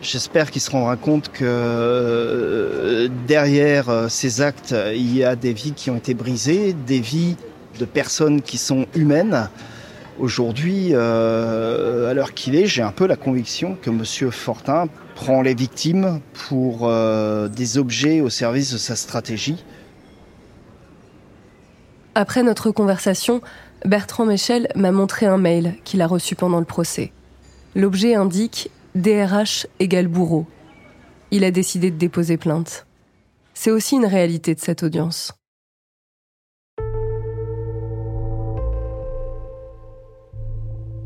J'espère 0.03 0.51
qu'il 0.51 0.61
se 0.61 0.69
rendra 0.69 0.97
compte 0.97 1.31
que 1.31 1.45
euh, 1.47 3.09
derrière 3.27 3.89
euh, 3.89 4.07
ces 4.07 4.41
actes, 4.41 4.75
il 4.93 5.17
y 5.17 5.23
a 5.23 5.35
des 5.35 5.53
vies 5.53 5.73
qui 5.73 5.89
ont 5.89 5.97
été 5.97 6.13
brisées, 6.13 6.73
des 6.85 6.99
vies 6.99 7.37
de 7.79 7.85
personnes 7.85 8.43
qui 8.43 8.59
sont 8.59 8.85
humaines. 8.93 9.49
Aujourd'hui, 10.17 10.95
à 10.95 12.13
l'heure 12.13 12.33
qu'il 12.33 12.55
est, 12.55 12.67
j'ai 12.67 12.81
un 12.81 12.91
peu 12.91 13.05
la 13.05 13.15
conviction 13.15 13.77
que 13.81 13.89
M. 13.89 14.31
Fortin 14.31 14.87
prend 15.15 15.41
les 15.41 15.55
victimes 15.55 16.19
pour 16.47 16.81
euh, 16.83 17.47
des 17.47 17.77
objets 17.77 18.21
au 18.21 18.29
service 18.29 18.71
de 18.73 18.77
sa 18.77 18.95
stratégie. 18.95 19.63
Après 22.13 22.43
notre 22.43 22.71
conversation, 22.71 23.41
Bertrand 23.85 24.25
Michel 24.25 24.67
m'a 24.75 24.91
montré 24.91 25.25
un 25.25 25.37
mail 25.37 25.75
qu'il 25.83 26.01
a 26.01 26.07
reçu 26.07 26.35
pendant 26.35 26.59
le 26.59 26.65
procès. 26.65 27.11
L'objet 27.75 28.15
indique 28.15 28.69
DRH 28.93 29.67
égale 29.79 30.07
bourreau. 30.07 30.45
Il 31.31 31.43
a 31.43 31.51
décidé 31.51 31.91
de 31.91 31.97
déposer 31.97 32.37
plainte. 32.37 32.85
C'est 33.53 33.71
aussi 33.71 33.95
une 33.95 34.05
réalité 34.05 34.53
de 34.53 34.59
cette 34.59 34.83
audience. 34.83 35.33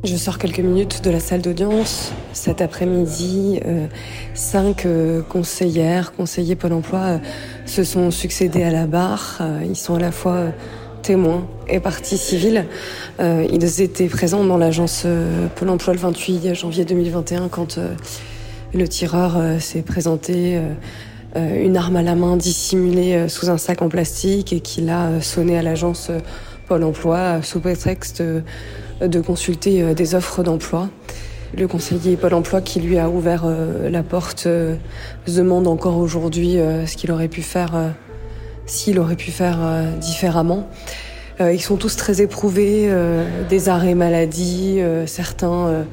Je 0.05 0.15
sors 0.15 0.37
quelques 0.37 0.61
minutes 0.61 1.03
de 1.03 1.09
la 1.09 1.19
salle 1.19 1.41
d'audience. 1.41 2.13
Cet 2.31 2.61
après-midi, 2.61 3.59
euh, 3.65 3.85
cinq 4.33 4.85
euh, 4.85 5.21
conseillères, 5.21 6.13
conseillers 6.13 6.55
Pôle 6.55 6.71
emploi 6.71 6.99
euh, 6.99 7.17
se 7.65 7.83
sont 7.83 8.09
succédés 8.09 8.63
à 8.63 8.71
la 8.71 8.87
barre. 8.87 9.41
ils 9.67 9.75
sont 9.75 9.95
à 9.95 9.99
la 9.99 10.13
fois 10.13 10.53
témoins 11.01 11.45
et 11.67 11.81
partie 11.81 12.17
civile. 12.17 12.65
ils 13.19 13.81
étaient 13.81 14.07
présents 14.07 14.45
dans 14.45 14.57
l'agence 14.57 15.05
Pôle 15.55 15.69
emploi 15.69 15.93
le 15.93 15.99
28 15.99 16.53
janvier 16.53 16.85
2021 16.85 17.49
quand 17.49 17.77
le 18.73 18.87
tireur 18.87 19.37
s'est 19.59 19.81
présenté 19.81 20.59
une 21.35 21.77
arme 21.77 21.95
à 21.95 22.01
la 22.01 22.15
main 22.15 22.35
dissimulée 22.37 23.29
sous 23.29 23.49
un 23.49 23.57
sac 23.57 23.81
en 23.81 23.89
plastique 23.89 24.51
et 24.51 24.59
qu'il 24.59 24.89
a 24.89 25.21
sonné 25.21 25.57
à 25.57 25.61
l'agence 25.61 26.11
Pôle 26.69 26.83
emploi 26.83 27.41
sous 27.41 27.59
prétexte 27.59 28.21
de 29.01 29.21
consulter 29.21 29.81
euh, 29.81 29.95
des 29.95 30.13
offres 30.13 30.43
d'emploi. 30.43 30.87
Le 31.57 31.67
conseiller 31.67 32.15
Pôle 32.15 32.35
emploi 32.35 32.61
qui 32.61 32.79
lui 32.79 32.99
a 32.99 33.09
ouvert 33.09 33.45
euh, 33.45 33.89
la 33.89 34.03
porte 34.03 34.43
euh, 34.45 34.75
demande 35.27 35.67
encore 35.67 35.97
aujourd'hui 35.97 36.57
ce 36.85 36.95
qu'il 36.95 37.11
aurait 37.11 37.27
pu 37.27 37.41
faire, 37.41 37.71
s'il 38.67 38.99
aurait 38.99 39.15
pu 39.15 39.31
faire 39.31 39.57
différemment. 39.99 40.67
Ils 41.39 41.61
sont 41.61 41.77
tous 41.77 41.95
très 41.95 42.21
éprouvés, 42.21 42.91
des 43.49 43.69
arrêts 43.69 43.95
maladie, 43.95 44.79
certains 45.05 45.85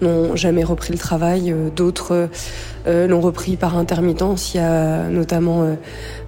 n'ont 0.00 0.34
jamais 0.34 0.64
repris 0.64 0.92
le 0.92 0.98
travail, 0.98 1.54
d'autres 1.76 2.30
l'ont 2.86 3.20
repris 3.20 3.56
par 3.56 3.76
intermittence. 3.76 4.54
Il 4.54 4.58
y 4.58 4.60
a 4.60 5.08
notamment 5.08 5.76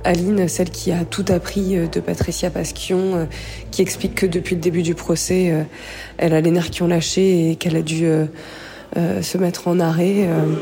Aline, 0.05 0.49
celle 0.49 0.71
qui 0.71 0.93
a 0.93 1.05
tout 1.05 1.25
appris 1.29 1.77
de 1.89 2.01
Patricia 2.01 2.51
Pasquion, 2.51 3.29
qui 3.71 3.83
explique 3.83 4.15
que 4.15 4.27
depuis 4.27 4.55
le 4.55 4.61
début 4.61 4.83
du 4.83 4.95
procès, 4.95 5.53
elle 6.19 6.33
a 6.33 6.41
les 6.41 6.51
nerfs 6.51 6.71
qui 6.71 6.83
ont 6.83 6.89
lâché 6.89 7.51
et 7.51 7.57
qu'elle 7.57 7.77
a 7.77 7.83
dû 7.83 8.07
euh, 8.07 8.27
euh, 8.97 9.23
se 9.23 9.39
mettre 9.39 9.69
en 9.69 9.81
arrêt. 9.81 10.27
Euh. 10.27 10.55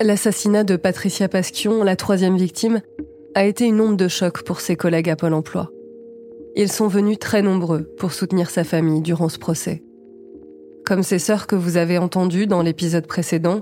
L'assassinat 0.00 0.64
de 0.64 0.76
Patricia 0.76 1.28
Pasquion, 1.28 1.82
la 1.82 1.96
troisième 1.96 2.36
victime, 2.36 2.80
a 3.34 3.44
été 3.44 3.64
une 3.64 3.80
onde 3.80 3.96
de 3.96 4.08
choc 4.08 4.42
pour 4.42 4.60
ses 4.60 4.76
collègues 4.76 5.10
à 5.10 5.16
Pôle 5.16 5.34
Emploi. 5.34 5.70
Ils 6.58 6.72
sont 6.72 6.88
venus 6.88 7.18
très 7.18 7.42
nombreux 7.42 7.82
pour 7.98 8.14
soutenir 8.14 8.48
sa 8.48 8.64
famille 8.64 9.02
durant 9.02 9.28
ce 9.28 9.38
procès. 9.38 9.82
Comme 10.86 11.02
ses 11.02 11.18
sœurs 11.18 11.46
que 11.46 11.54
vous 11.54 11.76
avez 11.76 11.98
entendues 11.98 12.46
dans 12.46 12.62
l'épisode 12.62 13.06
précédent, 13.06 13.60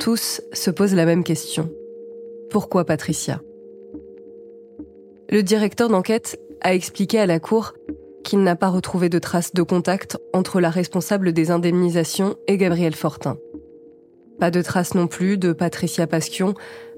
tous 0.00 0.42
se 0.52 0.72
posent 0.72 0.96
la 0.96 1.06
même 1.06 1.22
question. 1.22 1.70
Pourquoi 2.50 2.84
Patricia? 2.84 3.40
Le 5.30 5.44
directeur 5.44 5.88
d'enquête 5.88 6.40
a 6.62 6.74
expliqué 6.74 7.20
à 7.20 7.26
la 7.26 7.38
Cour 7.38 7.74
qu'il 8.24 8.42
n'a 8.42 8.56
pas 8.56 8.70
retrouvé 8.70 9.08
de 9.08 9.20
traces 9.20 9.54
de 9.54 9.62
contact 9.62 10.18
entre 10.32 10.60
la 10.60 10.70
responsable 10.70 11.32
des 11.32 11.52
indemnisations 11.52 12.34
et 12.48 12.56
Gabriel 12.56 12.96
Fortin. 12.96 13.38
Pas 14.40 14.50
de 14.50 14.62
traces 14.62 14.96
non 14.96 15.06
plus 15.06 15.38
de 15.38 15.52
Patricia 15.52 16.08
Pasquion 16.08 16.54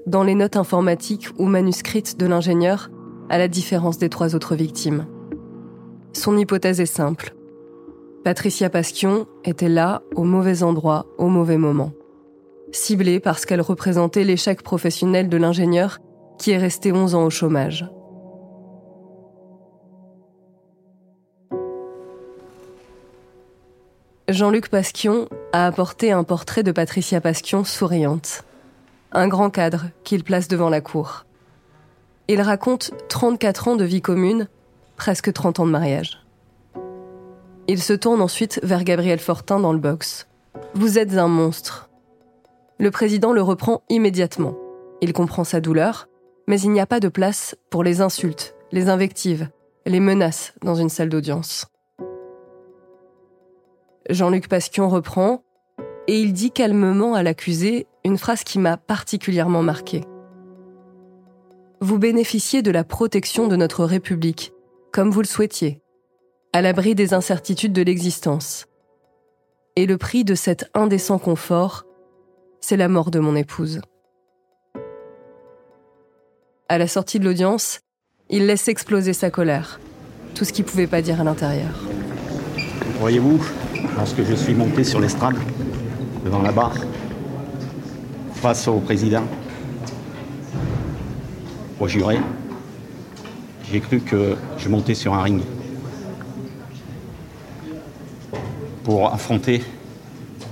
dans 0.07 0.23
les 0.23 0.33
notes 0.33 0.55
informatiques 0.55 1.27
ou 1.37 1.45
manuscrites 1.45 2.17
de 2.17 2.25
l'ingénieur, 2.25 2.89
à 3.29 3.37
la 3.37 3.47
différence 3.47 3.99
des 3.99 4.09
trois 4.09 4.33
autres 4.33 4.55
victimes. 4.55 5.05
Son 6.19 6.37
hypothèse 6.37 6.81
est 6.81 6.85
simple. 6.85 7.33
Patricia 8.25 8.69
Pasquion 8.69 9.25
était 9.45 9.69
là, 9.69 10.01
au 10.15 10.23
mauvais 10.25 10.63
endroit, 10.63 11.05
au 11.17 11.29
mauvais 11.29 11.57
moment 11.57 11.93
ciblée 12.73 13.21
parce 13.21 13.45
qu'elle 13.45 13.61
représentait 13.61 14.25
l'échec 14.25 14.61
professionnel 14.61 15.29
de 15.29 15.37
l'ingénieur 15.37 15.99
qui 16.37 16.51
est 16.51 16.57
resté 16.57 16.91
11 16.91 17.15
ans 17.15 17.23
au 17.23 17.29
chômage. 17.29 17.89
Jean-Luc 24.27 24.67
Pasquion 24.67 25.29
a 25.53 25.65
apporté 25.65 26.11
un 26.11 26.25
portrait 26.25 26.63
de 26.63 26.73
Patricia 26.73 27.21
Pasquion 27.21 27.63
souriante. 27.63 28.43
Un 29.13 29.29
grand 29.29 29.49
cadre 29.49 29.85
qu'il 30.03 30.25
place 30.25 30.49
devant 30.49 30.69
la 30.69 30.81
cour. 30.81 31.25
Il 32.27 32.41
raconte 32.41 32.91
34 33.07 33.69
ans 33.69 33.75
de 33.77 33.85
vie 33.85 34.01
commune, 34.01 34.49
presque 34.99 35.33
30 35.33 35.61
ans 35.61 35.65
de 35.65 35.71
mariage. 35.71 36.23
Il 37.67 37.81
se 37.81 37.93
tourne 37.93 38.21
ensuite 38.21 38.59
vers 38.61 38.83
Gabriel 38.83 39.19
Fortin 39.19 39.59
dans 39.59 39.73
le 39.73 39.79
box. 39.79 40.27
Vous 40.75 40.99
êtes 40.99 41.17
un 41.17 41.27
monstre, 41.27 41.89
le 42.81 42.91
président 42.91 43.33
le 43.33 43.41
reprend 43.41 43.83
immédiatement. 43.89 44.55
Il 45.01 45.11
comprend 45.11 45.43
sa 45.43 45.59
douleur, 45.59 46.07
mais 46.47 46.61
il 46.61 46.71
n'y 46.71 46.79
a 46.79 46.85
pas 46.85 47.01
de 47.01 47.09
place 47.09 47.57
pour 47.69 47.83
les 47.83 47.99
insultes, 47.99 48.55
les 48.71 48.87
invectives, 48.87 49.49
les 49.85 49.99
menaces 49.99 50.53
dans 50.63 50.75
une 50.75 50.87
salle 50.87 51.09
d'audience. 51.09 51.67
Jean-Luc 54.09 54.47
Pasquion 54.47 54.87
reprend 54.87 55.43
et 56.07 56.21
il 56.21 56.31
dit 56.31 56.51
calmement 56.51 57.15
à 57.15 57.21
l'accusé 57.21 57.85
une 58.05 58.17
phrase 58.17 58.45
qui 58.45 58.59
m'a 58.59 58.77
particulièrement 58.77 59.61
marqué. 59.61 60.05
Vous 61.81 61.99
bénéficiez 61.99 62.61
de 62.61 62.71
la 62.71 62.85
protection 62.85 63.47
de 63.47 63.57
notre 63.57 63.83
République, 63.83 64.53
comme 64.91 65.11
vous 65.11 65.21
le 65.21 65.27
souhaitiez, 65.27 65.81
à 66.53 66.61
l'abri 66.61 66.95
des 66.95 67.13
incertitudes 67.13 67.73
de 67.73 67.81
l'existence. 67.81 68.65
Et 69.75 69.85
le 69.85 69.97
prix 69.97 70.23
de 70.23 70.35
cet 70.35 70.69
indécent 70.73 71.19
confort 71.19 71.85
c'est 72.61 72.77
la 72.77 72.87
mort 72.87 73.11
de 73.11 73.19
mon 73.19 73.35
épouse. 73.35 73.81
À 76.67 76.77
la 76.77 76.87
sortie 76.87 77.19
de 77.19 77.25
l'audience, 77.25 77.79
il 78.29 78.45
laisse 78.45 78.67
exploser 78.67 79.13
sa 79.13 79.31
colère, 79.31 79.79
tout 80.35 80.45
ce 80.45 80.53
qu'il 80.53 80.65
pouvait 80.65 80.87
pas 80.87 81.01
dire 81.01 81.19
à 81.19 81.23
l'intérieur. 81.23 81.71
Voyez-vous, 82.99 83.43
lorsque 83.97 84.23
je 84.23 84.35
suis 84.35 84.53
monté 84.53 84.83
sur 84.83 84.99
l'estrade, 84.99 85.37
devant 86.23 86.41
la 86.41 86.51
barre, 86.51 86.77
face 88.35 88.67
au 88.67 88.79
président, 88.79 89.23
au 91.79 91.87
juré, 91.87 92.19
j'ai 93.71 93.79
cru 93.79 93.99
que 93.99 94.35
je 94.57 94.69
montais 94.69 94.95
sur 94.95 95.13
un 95.13 95.21
ring 95.21 95.41
pour 98.83 99.13
affronter 99.13 99.63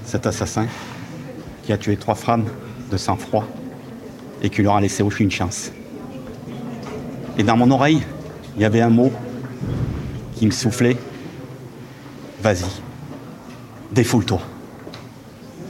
cet 0.06 0.28
assassin 0.28 0.68
qui 1.64 1.74
a 1.74 1.78
tué 1.78 1.98
trois 1.98 2.16
femmes 2.16 2.46
de 2.92 2.98
sang-froid 2.98 3.48
et 4.42 4.50
qui 4.50 4.62
leur 4.62 4.76
a 4.76 4.82
laissé 4.82 5.02
aucune 5.02 5.32
chance. 5.32 5.72
Et 7.38 7.44
dans 7.44 7.58
mon 7.58 7.72
oreille, 7.72 8.02
il 8.56 8.62
y 8.62 8.66
avait 8.66 8.82
un 8.82 8.90
mot 8.90 9.12
qui 10.36 10.46
me 10.46 10.52
soufflait 10.52 10.98
Vas-y, 12.42 12.66
défoule-toi, 13.92 14.40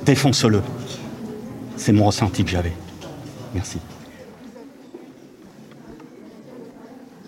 défonce-le. 0.06 0.62
C'est 1.78 1.94
mon 1.94 2.06
ressenti 2.06 2.44
que 2.44 2.50
j'avais. 2.50 2.74
Merci. 3.54 3.80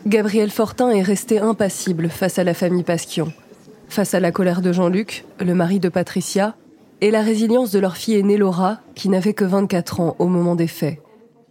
Gabriel 0.10 0.50
Fortin 0.50 0.90
est 0.90 1.04
resté 1.04 1.38
impassible 1.38 2.10
face 2.10 2.40
à 2.40 2.44
la 2.44 2.56
famille 2.56 2.82
Pasquion, 2.82 3.32
face 3.90 4.16
à 4.16 4.20
la 4.20 4.32
colère 4.32 4.64
de 4.64 4.74
Jean-Luc, 4.74 5.24
le 5.40 5.54
mari 5.54 5.80
de 5.80 5.88
Patricia, 5.88 6.56
et 7.00 7.12
la 7.12 7.22
résilience 7.22 7.70
de 7.70 7.78
leur 7.78 7.96
fille 7.96 8.16
aînée 8.16 8.36
Laura, 8.36 8.80
qui 8.96 9.08
n'avait 9.08 9.36
que 9.36 9.46
24 9.46 10.00
ans 10.00 10.16
au 10.18 10.26
moment 10.26 10.56
des 10.56 10.66
faits. 10.66 10.98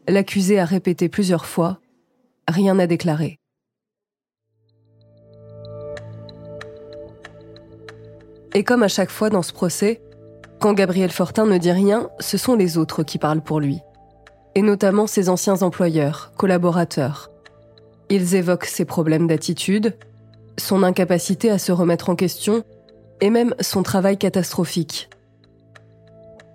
L'accusé 0.08 0.58
a 0.58 0.64
répété 0.64 1.08
plusieurs 1.08 1.46
fois 1.46 1.78
Rien 2.48 2.74
n'a 2.74 2.88
déclaré. 2.88 3.38
Et 8.54 8.64
comme 8.64 8.82
à 8.82 8.88
chaque 8.88 9.10
fois 9.10 9.30
dans 9.30 9.42
ce 9.42 9.52
procès, 9.52 10.02
quand 10.58 10.72
Gabriel 10.72 11.12
Fortin 11.12 11.46
ne 11.46 11.58
dit 11.58 11.70
rien, 11.70 12.10
ce 12.18 12.36
sont 12.36 12.56
les 12.56 12.76
autres 12.76 13.04
qui 13.04 13.18
parlent 13.18 13.40
pour 13.40 13.60
lui. 13.60 13.78
Et 14.56 14.62
notamment 14.62 15.06
ses 15.06 15.28
anciens 15.28 15.62
employeurs, 15.62 16.32
collaborateurs. 16.36 17.30
Ils 18.10 18.34
évoquent 18.34 18.64
ses 18.64 18.84
problèmes 18.84 19.26
d'attitude, 19.26 19.96
son 20.58 20.82
incapacité 20.82 21.50
à 21.50 21.58
se 21.58 21.72
remettre 21.72 22.08
en 22.08 22.16
question, 22.16 22.64
et 23.20 23.30
même 23.30 23.54
son 23.60 23.82
travail 23.82 24.16
catastrophique. 24.16 25.10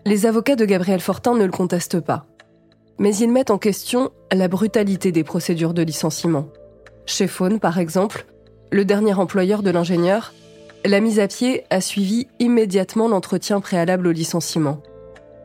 Les 0.06 0.26
avocats 0.26 0.56
de 0.56 0.66
Gabriel 0.66 1.00
Fortin 1.00 1.36
ne 1.36 1.46
le 1.46 1.52
contestent 1.52 2.00
pas. 2.00 2.26
Mais 3.00 3.16
ils 3.16 3.32
mettent 3.32 3.52
en 3.52 3.58
question 3.58 4.12
la 4.32 4.48
brutalité 4.48 5.12
des 5.12 5.24
procédures 5.24 5.74
de 5.74 5.82
licenciement. 5.82 6.48
Chez 7.06 7.28
Faune, 7.28 7.60
par 7.60 7.80
exemple, 7.80 8.26
le 8.72 8.86
dernier 8.86 9.14
employeur 9.14 9.64
de 9.64 9.72
l'ingénieur, 9.72 10.34
la 10.86 11.00
mise 11.00 11.20
à 11.20 11.28
pied 11.28 11.64
a 11.70 11.80
suivi 11.80 12.28
immédiatement 12.40 13.08
l'entretien 13.08 13.62
préalable 13.62 14.08
au 14.08 14.12
licenciement. 14.12 14.82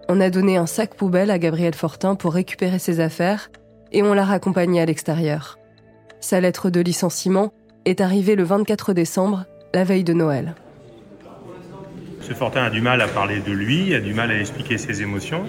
On 0.09 0.21
a 0.21 0.31
donné 0.31 0.57
un 0.57 0.67
sac 0.67 0.95
poubelle 0.95 1.31
à 1.31 1.39
Gabriel 1.39 1.75
Fortin 1.75 2.15
pour 2.15 2.33
récupérer 2.33 2.79
ses 2.79 3.01
affaires 3.01 3.51
et 3.93 4.03
on 4.03 4.15
l'a 4.15 4.25
raccompagné 4.25 4.81
à 4.81 4.87
l'extérieur. 4.87 5.59
Sa 6.21 6.41
lettre 6.41 6.69
de 6.69 6.81
licenciement 6.81 7.53
est 7.85 8.01
arrivée 8.01 8.35
le 8.35 8.43
24 8.43 8.93
décembre, 8.93 9.47
la 9.73 9.85
veille 9.85 10.03
de 10.03 10.13
Noël. 10.13 10.55
M. 12.29 12.35
Fortin 12.35 12.65
a 12.65 12.71
du 12.71 12.81
mal 12.81 13.01
à 13.01 13.07
parler 13.07 13.39
de 13.39 13.53
lui, 13.53 13.95
a 13.95 14.01
du 14.01 14.15
mal 14.15 14.33
à 14.33 14.39
expliquer 14.39 14.79
ses 14.79 15.01
émotions, 15.01 15.45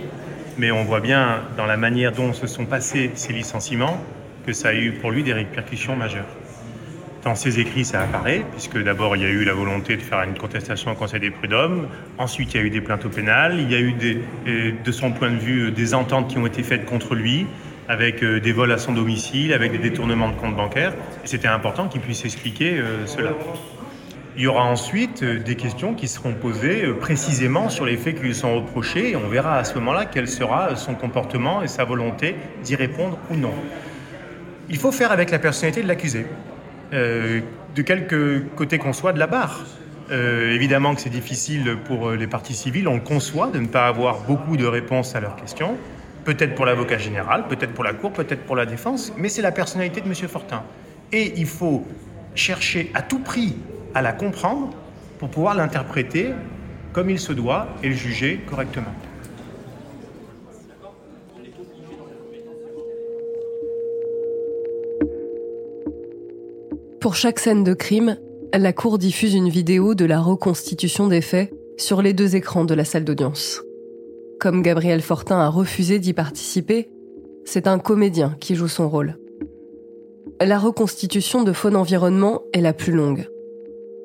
mais 0.60 0.72
on 0.72 0.84
voit 0.84 1.02
bien 1.02 1.42
dans 1.58 1.66
la 1.66 1.76
manière 1.76 2.12
dont 2.12 2.34
se 2.34 2.46
sont 2.46 2.66
passés 2.66 3.12
ces 3.16 3.34
licenciements 3.34 3.98
que 4.46 4.54
ça 4.54 4.70
a 4.70 4.74
eu 4.74 4.92
pour 4.92 5.10
lui 5.10 5.24
des 5.24 5.34
répercussions 5.34 5.96
majeures. 5.96 6.28
Dans 7.24 7.36
ses 7.36 7.60
écrits, 7.60 7.84
ça 7.84 8.02
apparaît, 8.02 8.46
puisque 8.52 8.82
d'abord, 8.82 9.16
il 9.16 9.24
y 9.24 9.26
a 9.26 9.30
eu 9.30 9.44
la 9.44 9.54
volonté 9.54 9.98
de 9.98 10.02
faire 10.02 10.22
une 10.22 10.38
contestation 10.38 10.92
au 10.92 10.96
Conseil 10.96 11.20
des 11.20 11.32
prud'hommes. 11.32 11.88
Ensuite, 12.18 12.54
il 12.54 12.58
y 12.58 12.64
a 12.64 12.66
eu 12.66 12.70
des 12.70 12.80
plaintes 12.80 13.04
au 13.04 13.10
pénal. 13.10 13.60
Il 13.60 13.70
y 13.70 13.76
a 13.76 13.80
eu, 13.80 13.94
euh, 14.48 14.72
de 14.82 14.92
son 14.92 15.12
point 15.12 15.30
de 15.30 15.38
vue, 15.38 15.68
euh, 15.68 15.72
des 15.72 15.94
ententes 15.94 16.30
qui 16.30 16.38
ont 16.38 16.48
été 16.48 16.64
faites 16.64 16.86
contre 16.86 17.16
lui, 17.16 17.46
avec 17.90 18.24
euh, 18.24 18.40
des 18.40 18.54
vols 18.54 18.72
à 18.72 18.78
son 18.78 18.94
domicile, 18.94 19.52
avec 19.52 19.74
des 19.74 19.78
détournements 19.78 20.30
de 20.30 20.36
comptes 20.36 20.56
bancaires. 20.56 20.94
C'était 21.26 21.50
important 21.50 21.90
qu'il 21.90 22.00
puisse 22.00 22.24
expliquer 22.24 22.82
cela. 23.06 23.32
Il 24.38 24.44
y 24.44 24.48
aura 24.48 24.64
ensuite 24.64 25.22
des 25.22 25.56
questions 25.56 25.94
qui 25.94 26.08
seront 26.08 26.34
posées 26.34 26.88
précisément 26.94 27.68
sur 27.68 27.84
les 27.84 27.98
faits 27.98 28.16
qui 28.16 28.22
lui 28.22 28.36
sont 28.36 28.56
reprochés, 28.56 29.12
et 29.12 29.16
on 29.18 29.28
verra 29.28 29.58
à 29.58 29.66
ce 29.66 29.74
moment-là 29.76 30.06
quel 30.06 30.30
sera 30.30 30.78
son 30.78 30.96
comportement 30.96 31.62
et 31.62 31.68
sa 31.68 31.84
volonté 31.84 32.36
d'y 32.64 32.76
répondre 32.76 33.18
ou 33.30 33.36
non. 33.36 33.52
Il 34.70 34.78
faut 34.78 34.94
faire 34.94 35.12
avec 35.12 35.30
la 35.32 35.40
personnalité 35.40 35.82
de 35.82 35.88
l'accusé. 35.90 36.26
Euh, 36.94 37.42
de 37.76 37.84
quelque 37.84 38.40
côté 38.56 38.80
qu'on 38.80 38.94
soit 38.94 39.14
de 39.14 39.20
la 39.20 39.28
barre. 39.28 39.64
Euh, 40.10 40.56
évidemment 40.56 40.96
que 40.96 41.02
c'est 41.02 41.12
difficile 41.12 41.78
pour 41.86 42.12
les 42.12 42.26
parties 42.26 42.56
civiles, 42.56 42.88
on 42.88 42.96
le 42.96 43.02
conçoit, 43.02 43.52
de 43.52 43.60
ne 43.60 43.68
pas 43.68 43.88
avoir 43.88 44.22
beaucoup 44.22 44.58
de 44.58 44.66
réponses 44.66 45.16
à 45.16 45.20
leurs 45.20 45.36
questions, 45.36 45.78
peut-être 46.34 46.54
pour 46.54 46.68
l'avocat 46.68 47.00
général, 47.00 47.48
peut-être 47.48 47.74
pour 47.74 47.84
la 47.84 47.94
Cour, 47.94 48.14
peut-être 48.14 48.44
pour 48.44 48.56
la 48.56 48.68
défense, 48.68 49.12
mais 49.18 49.30
c'est 49.30 49.42
la 49.42 49.52
personnalité 49.52 50.00
de 50.00 50.06
M. 50.06 50.14
Fortin. 50.14 50.64
Et 51.12 51.34
il 51.38 51.48
faut 51.48 51.88
chercher 52.36 52.92
à 52.94 53.02
tout 53.02 53.18
prix 53.18 53.56
à 53.96 54.04
la 54.04 54.14
comprendre 54.14 54.70
pour 55.18 55.30
pouvoir 55.30 55.56
l'interpréter 55.56 56.30
comme 56.94 57.10
il 57.10 57.20
se 57.20 57.34
doit 57.34 57.68
et 57.82 57.88
le 57.88 57.96
juger 57.96 58.42
correctement. 58.48 58.94
Pour 67.02 67.16
chaque 67.16 67.40
scène 67.40 67.64
de 67.64 67.74
crime, 67.74 68.20
la 68.54 68.72
Cour 68.72 69.00
diffuse 69.00 69.34
une 69.34 69.50
vidéo 69.50 69.96
de 69.96 70.06
la 70.06 70.20
reconstitution 70.20 71.08
des 71.08 71.22
faits 71.22 71.52
sur 71.78 72.04
les 72.04 72.14
deux 72.14 72.36
écrans 72.36 72.66
de 72.66 72.76
la 72.76 72.86
salle 72.86 73.04
d'audience. 73.04 73.64
Comme 74.40 74.62
Gabriel 74.62 75.02
Fortin 75.02 75.40
a 75.40 75.50
refusé 75.50 76.00
d'y 76.00 76.14
participer, 76.14 76.90
c'est 77.44 77.68
un 77.68 77.78
comédien 77.78 78.38
qui 78.40 78.56
joue 78.56 78.70
son 78.70 78.88
rôle. 78.88 79.18
La 80.40 80.58
reconstitution 80.58 81.44
de 81.44 81.52
Faune 81.52 81.76
Environnement 81.76 82.44
est 82.54 82.62
la 82.62 82.72
plus 82.72 82.94
longue. 82.94 83.28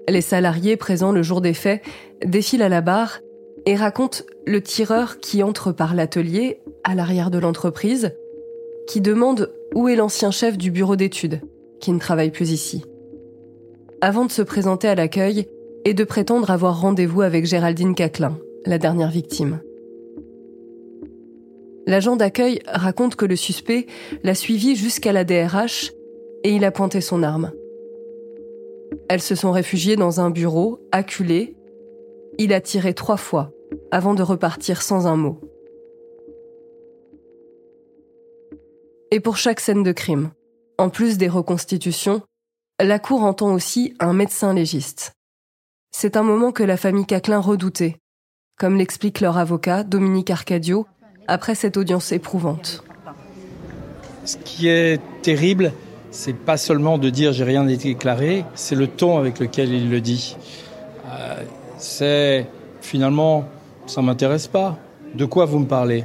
Les 0.08 0.20
salariés 0.20 0.76
présents 0.76 1.12
le 1.12 1.22
jour 1.22 1.40
des 1.40 1.54
faits 1.54 1.82
défilent 2.24 2.62
à 2.62 2.68
la 2.68 2.80
barre 2.80 3.20
et 3.64 3.76
racontent 3.76 4.24
le 4.44 4.60
tireur 4.60 5.20
qui 5.20 5.44
entre 5.44 5.70
par 5.70 5.94
l'atelier, 5.94 6.60
à 6.82 6.96
l'arrière 6.96 7.30
de 7.30 7.38
l'entreprise, 7.38 8.16
qui 8.88 9.00
demande 9.00 9.54
où 9.72 9.88
est 9.88 9.96
l'ancien 9.96 10.32
chef 10.32 10.58
du 10.58 10.72
bureau 10.72 10.96
d'études 10.96 11.42
qui 11.80 11.92
ne 11.92 12.00
travaille 12.00 12.32
plus 12.32 12.50
ici. 12.50 12.84
Avant 14.00 14.24
de 14.24 14.32
se 14.32 14.42
présenter 14.42 14.88
à 14.88 14.96
l'accueil 14.96 15.46
et 15.84 15.94
de 15.94 16.04
prétendre 16.04 16.50
avoir 16.50 16.80
rendez-vous 16.80 17.22
avec 17.22 17.46
Géraldine 17.46 17.94
Caclin, 17.94 18.36
la 18.66 18.78
dernière 18.78 19.10
victime. 19.10 19.60
L'agent 21.86 22.16
d'accueil 22.16 22.60
raconte 22.66 23.16
que 23.16 23.26
le 23.26 23.36
suspect 23.36 23.86
l'a 24.22 24.34
suivi 24.34 24.74
jusqu'à 24.74 25.12
la 25.12 25.24
DRH 25.24 25.92
et 26.42 26.54
il 26.54 26.64
a 26.64 26.70
pointé 26.70 27.00
son 27.00 27.22
arme. 27.22 27.52
Elles 29.08 29.20
se 29.20 29.34
sont 29.34 29.52
réfugiées 29.52 29.96
dans 29.96 30.20
un 30.20 30.30
bureau, 30.30 30.80
acculées. 30.92 31.56
Il 32.38 32.52
a 32.52 32.60
tiré 32.60 32.94
trois 32.94 33.16
fois 33.16 33.52
avant 33.90 34.14
de 34.14 34.22
repartir 34.22 34.82
sans 34.82 35.06
un 35.06 35.16
mot. 35.16 35.40
Et 39.10 39.20
pour 39.20 39.36
chaque 39.36 39.60
scène 39.60 39.82
de 39.82 39.92
crime, 39.92 40.30
en 40.78 40.88
plus 40.88 41.18
des 41.18 41.28
reconstitutions, 41.28 42.22
la 42.80 42.98
Cour 42.98 43.22
entend 43.22 43.52
aussi 43.52 43.94
un 44.00 44.12
médecin 44.12 44.52
légiste. 44.54 45.12
C'est 45.92 46.16
un 46.16 46.24
moment 46.24 46.50
que 46.50 46.64
la 46.64 46.76
famille 46.76 47.06
Caclin 47.06 47.38
redoutait, 47.38 47.96
comme 48.58 48.76
l'explique 48.76 49.20
leur 49.20 49.38
avocat, 49.38 49.84
Dominique 49.84 50.30
Arcadio, 50.30 50.86
après 51.26 51.54
cette 51.54 51.76
audience 51.76 52.12
éprouvante. 52.12 52.84
Ce 54.24 54.36
qui 54.38 54.68
est 54.68 55.00
terrible, 55.22 55.72
c'est 56.10 56.36
pas 56.36 56.56
seulement 56.56 56.96
de 56.96 57.10
dire 57.10 57.32
j'ai 57.32 57.44
rien 57.44 57.64
déclaré, 57.64 58.44
c'est 58.54 58.74
le 58.74 58.86
ton 58.86 59.18
avec 59.18 59.38
lequel 59.38 59.72
il 59.72 59.90
le 59.90 60.00
dit. 60.00 60.36
Euh, 61.06 61.42
c'est 61.76 62.46
finalement, 62.80 63.44
ça 63.86 64.00
m'intéresse 64.00 64.46
pas. 64.46 64.78
De 65.14 65.24
quoi 65.24 65.44
vous 65.44 65.58
me 65.58 65.66
parlez? 65.66 66.04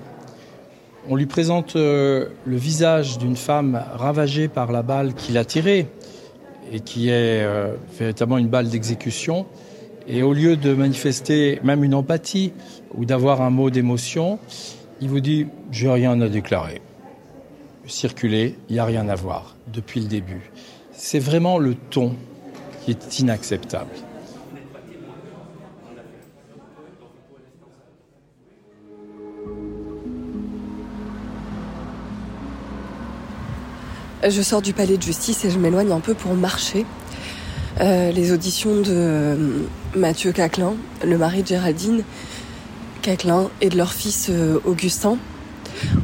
On 1.07 1.15
lui 1.15 1.25
présente 1.25 1.75
euh, 1.75 2.27
le 2.45 2.57
visage 2.57 3.17
d'une 3.17 3.35
femme 3.35 3.81
ravagée 3.95 4.47
par 4.47 4.71
la 4.71 4.81
balle 4.83 5.13
qu'il 5.13 5.37
a 5.37 5.45
tirée 5.45 5.87
et 6.71 6.81
qui 6.81 7.09
est 7.09 7.43
euh, 7.43 7.75
véritablement 7.97 8.37
une 8.37 8.49
balle 8.49 8.69
d'exécution. 8.69 9.45
Et 10.07 10.23
au 10.23 10.33
lieu 10.33 10.57
de 10.57 10.73
manifester 10.73 11.59
même 11.63 11.83
une 11.83 11.93
empathie 11.93 12.51
ou 12.95 13.05
d'avoir 13.05 13.41
un 13.41 13.49
mot 13.49 13.69
d'émotion, 13.69 14.39
il 15.01 15.09
vous 15.09 15.19
dit 15.19 15.47
j'ai 15.71 15.89
rien 15.89 16.19
à 16.21 16.29
déclarer. 16.29 16.81
Circuler, 17.85 18.55
il 18.69 18.73
n'y 18.73 18.79
a 18.79 18.85
rien 18.85 19.09
à 19.09 19.15
voir 19.15 19.55
depuis 19.67 19.99
le 19.99 20.07
début. 20.07 20.51
C'est 20.91 21.19
vraiment 21.19 21.57
le 21.57 21.73
ton 21.75 22.15
qui 22.83 22.91
est 22.91 23.19
inacceptable. 23.19 23.89
Je 34.21 34.41
sors 34.41 34.61
du 34.61 34.73
palais 34.73 34.97
de 34.97 35.01
justice 35.01 35.45
et 35.45 35.49
je 35.49 35.57
m'éloigne 35.57 35.91
un 35.91 36.01
peu 36.01 36.13
pour 36.13 36.33
marcher. 36.35 36.85
Euh, 37.79 38.11
les 38.11 38.33
auditions 38.33 38.81
de 38.81 38.89
euh, 38.89 39.63
Mathieu 39.95 40.33
Caclin, 40.33 40.73
le 41.05 41.17
mari 41.17 41.41
de 41.41 41.47
Géraldine 41.47 42.03
Caclin, 43.01 43.49
et 43.61 43.69
de 43.69 43.77
leur 43.77 43.93
fils 43.93 44.27
euh, 44.29 44.59
Augustin 44.65 45.17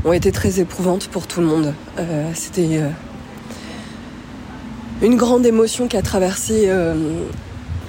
ont 0.04 0.14
été 0.14 0.32
très 0.32 0.60
éprouvantes 0.60 1.08
pour 1.08 1.28
tout 1.28 1.42
le 1.42 1.48
monde. 1.48 1.74
C'était 2.34 2.80
une 5.02 5.18
grande 5.18 5.46
émotion 5.46 5.88
qui 5.88 5.98
a 5.98 6.02
traversé 6.02 6.70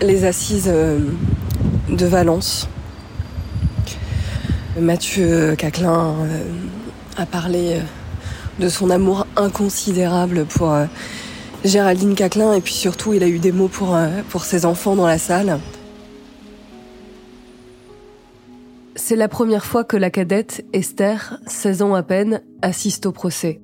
les 0.01 0.25
assises 0.25 0.67
de 0.67 2.07
Valence. 2.07 2.69
Mathieu 4.81 5.55
Caclin 5.57 6.17
a 7.17 7.27
parlé 7.27 7.79
de 8.59 8.69
son 8.69 8.91
amour 8.91 9.27
inconsidérable 9.37 10.45
pour 10.47 10.75
Géraldine 11.67 12.15
Caclin 12.15 12.53
et 12.53 12.61
puis 12.61 12.75
surtout 12.75 13.13
il 13.13 13.23
a 13.23 13.29
eu 13.29 13.39
des 13.39 13.53
mots 13.53 13.69
pour, 13.69 13.97
euh, 13.97 14.09
pour 14.29 14.45
ses 14.45 14.65
enfants 14.65 14.95
dans 14.95 15.07
la 15.07 15.19
salle. 15.19 15.59
C'est 19.09 19.15
la 19.15 19.29
première 19.29 19.65
fois 19.65 19.85
que 19.85 19.97
la 19.97 20.11
cadette, 20.11 20.67
Esther, 20.73 21.39
16 21.47 21.83
ans 21.83 21.95
à 21.95 22.03
peine, 22.03 22.43
assiste 22.61 23.07
au 23.07 23.13
procès. 23.13 23.63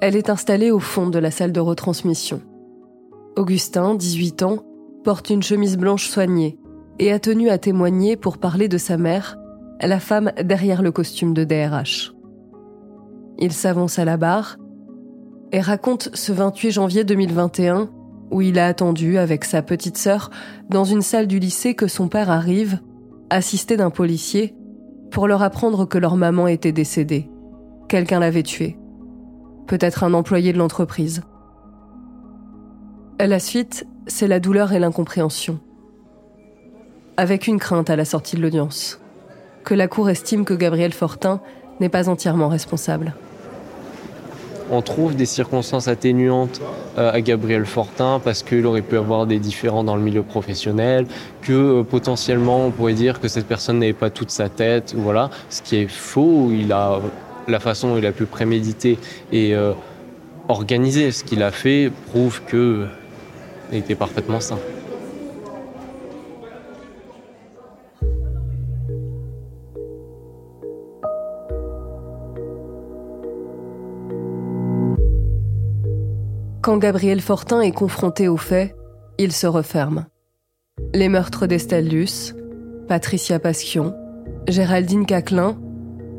Elle 0.00 0.16
est 0.16 0.30
installée 0.30 0.70
au 0.70 0.78
fond 0.78 1.10
de 1.10 1.18
la 1.18 1.30
salle 1.30 1.52
de 1.52 1.60
retransmission. 1.60 2.40
Augustin, 3.36 3.96
18 3.96 4.44
ans, 4.44 4.64
porte 5.04 5.28
une 5.28 5.42
chemise 5.42 5.76
blanche 5.76 6.08
soignée 6.08 6.58
et 6.98 7.12
a 7.12 7.18
tenu 7.18 7.50
à 7.50 7.58
témoigner 7.58 8.16
pour 8.16 8.38
parler 8.38 8.66
de 8.66 8.78
sa 8.78 8.96
mère, 8.96 9.36
la 9.82 10.00
femme 10.00 10.32
derrière 10.42 10.80
le 10.80 10.90
costume 10.90 11.34
de 11.34 11.44
DRH. 11.44 12.14
Il 13.38 13.52
s'avance 13.52 13.98
à 13.98 14.06
la 14.06 14.16
barre 14.16 14.56
et 15.52 15.60
raconte 15.60 16.08
ce 16.14 16.32
28 16.32 16.70
janvier 16.70 17.04
2021 17.04 17.90
où 18.30 18.40
il 18.40 18.58
a 18.58 18.66
attendu 18.66 19.18
avec 19.18 19.44
sa 19.44 19.60
petite 19.60 19.98
sœur 19.98 20.30
dans 20.70 20.84
une 20.84 21.02
salle 21.02 21.26
du 21.26 21.40
lycée 21.40 21.74
que 21.74 21.88
son 21.88 22.08
père 22.08 22.30
arrive, 22.30 22.80
assisté 23.28 23.76
d'un 23.76 23.90
policier, 23.90 24.54
pour 25.10 25.26
leur 25.26 25.42
apprendre 25.42 25.86
que 25.86 25.98
leur 25.98 26.16
maman 26.16 26.46
était 26.46 26.72
décédée. 26.72 27.30
Quelqu'un 27.88 28.20
l'avait 28.20 28.42
tuée. 28.42 28.78
Peut-être 29.66 30.04
un 30.04 30.14
employé 30.14 30.52
de 30.52 30.58
l'entreprise. 30.58 31.22
La 33.20 33.38
suite, 33.38 33.86
c'est 34.06 34.28
la 34.28 34.40
douleur 34.40 34.72
et 34.72 34.78
l'incompréhension. 34.78 35.60
Avec 37.16 37.46
une 37.46 37.58
crainte 37.58 37.90
à 37.90 37.96
la 37.96 38.04
sortie 38.04 38.36
de 38.36 38.42
l'audience. 38.42 39.00
Que 39.64 39.74
la 39.74 39.88
Cour 39.88 40.08
estime 40.08 40.44
que 40.44 40.54
Gabriel 40.54 40.92
Fortin 40.92 41.40
n'est 41.80 41.88
pas 41.88 42.08
entièrement 42.08 42.48
responsable 42.48 43.14
on 44.70 44.82
trouve 44.82 45.16
des 45.16 45.26
circonstances 45.26 45.88
atténuantes 45.88 46.60
euh, 46.98 47.12
à 47.12 47.20
Gabriel 47.20 47.66
Fortin 47.66 48.20
parce 48.22 48.42
qu'il 48.42 48.66
aurait 48.66 48.82
pu 48.82 48.96
avoir 48.96 49.26
des 49.26 49.38
différends 49.38 49.84
dans 49.84 49.96
le 49.96 50.02
milieu 50.02 50.22
professionnel, 50.22 51.06
que 51.42 51.52
euh, 51.52 51.82
potentiellement 51.82 52.66
on 52.66 52.70
pourrait 52.70 52.94
dire 52.94 53.20
que 53.20 53.28
cette 53.28 53.46
personne 53.46 53.78
n'avait 53.78 53.92
pas 53.92 54.10
toute 54.10 54.30
sa 54.30 54.48
tête, 54.48 54.94
voilà, 54.96 55.30
ce 55.50 55.62
qui 55.62 55.76
est 55.76 55.88
faux. 55.88 56.50
Il 56.52 56.72
a 56.72 57.00
la 57.46 57.60
façon 57.60 57.96
il 57.96 58.04
a 58.04 58.12
pu 58.12 58.26
préméditer 58.26 58.98
et 59.32 59.54
euh, 59.54 59.72
organiser 60.48 61.10
ce 61.12 61.24
qu'il 61.24 61.42
a 61.42 61.50
fait 61.50 61.90
prouve 62.08 62.42
que 62.46 62.86
il 63.72 63.78
était 63.78 63.94
parfaitement 63.94 64.40
sain. 64.40 64.58
Quand 76.60 76.76
Gabriel 76.78 77.20
Fortin 77.20 77.60
est 77.60 77.72
confronté 77.72 78.26
aux 78.26 78.36
faits, 78.36 78.74
il 79.16 79.32
se 79.32 79.46
referme. 79.46 80.06
Les 80.92 81.08
meurtres 81.08 81.46
d'Estelle 81.46 81.88
Patricia 82.88 83.38
Pasquion, 83.38 83.94
Géraldine 84.48 85.06
Caclin, 85.06 85.56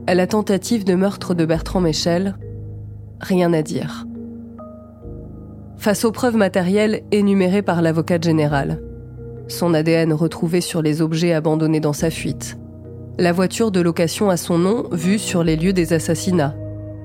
à 0.07 0.15
la 0.15 0.27
tentative 0.27 0.85
de 0.85 0.95
meurtre 0.95 1.33
de 1.33 1.45
Bertrand 1.45 1.81
Michel, 1.81 2.37
rien 3.19 3.51
à 3.51 3.61
dire. 3.61 4.05
Face 5.77 6.05
aux 6.05 6.11
preuves 6.11 6.37
matérielles 6.37 7.03
énumérées 7.11 7.61
par 7.61 7.81
l'avocat 7.81 8.19
général, 8.19 8.81
son 9.49 9.73
ADN 9.73 10.13
retrouvé 10.13 10.61
sur 10.61 10.81
les 10.81 11.01
objets 11.01 11.33
abandonnés 11.33 11.79
dans 11.81 11.93
sa 11.93 12.09
fuite, 12.09 12.57
la 13.17 13.33
voiture 13.33 13.71
de 13.71 13.81
location 13.81 14.29
à 14.29 14.37
son 14.37 14.57
nom 14.57 14.87
vue 14.91 15.19
sur 15.19 15.43
les 15.43 15.57
lieux 15.57 15.73
des 15.73 15.91
assassinats, 15.91 16.55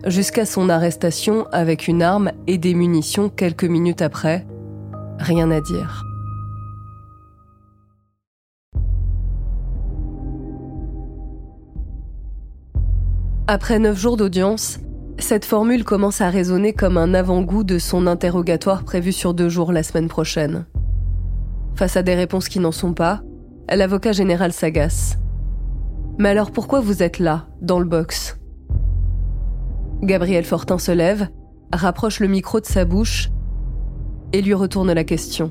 jusqu'à 0.06 0.46
son 0.46 0.68
arrestation 0.68 1.46
avec 1.52 1.88
une 1.88 2.02
arme 2.02 2.32
et 2.46 2.58
des 2.58 2.74
munitions 2.74 3.28
quelques 3.28 3.64
minutes 3.64 4.02
après. 4.02 4.46
Rien 5.18 5.50
à 5.50 5.60
dire. 5.60 6.02
Après 13.46 13.78
neuf 13.78 13.98
jours 13.98 14.16
d'audience, 14.16 14.78
cette 15.18 15.44
formule 15.44 15.84
commence 15.84 16.20
à 16.20 16.30
résonner 16.30 16.72
comme 16.72 16.96
un 16.96 17.12
avant-goût 17.14 17.62
de 17.62 17.78
son 17.78 18.06
interrogatoire 18.06 18.84
prévu 18.84 19.12
sur 19.12 19.34
deux 19.34 19.48
jours 19.48 19.70
la 19.70 19.82
semaine 19.82 20.08
prochaine. 20.08 20.64
Face 21.74 21.96
à 21.96 22.02
des 22.02 22.14
réponses 22.14 22.48
qui 22.48 22.58
n'en 22.58 22.72
sont 22.72 22.94
pas, 22.94 23.20
l'avocat 23.68 24.12
général 24.12 24.52
s'agace. 24.52 25.18
Mais 26.18 26.30
alors 26.30 26.52
pourquoi 26.52 26.80
vous 26.80 27.02
êtes 27.02 27.18
là, 27.18 27.46
dans 27.60 27.78
le 27.78 27.84
box? 27.84 28.38
Gabriel 30.04 30.44
Fortin 30.44 30.78
se 30.78 30.92
lève, 30.92 31.28
rapproche 31.72 32.20
le 32.20 32.28
micro 32.28 32.60
de 32.60 32.66
sa 32.66 32.84
bouche 32.84 33.30
et 34.34 34.42
lui 34.42 34.52
retourne 34.52 34.92
la 34.92 35.02
question. 35.02 35.50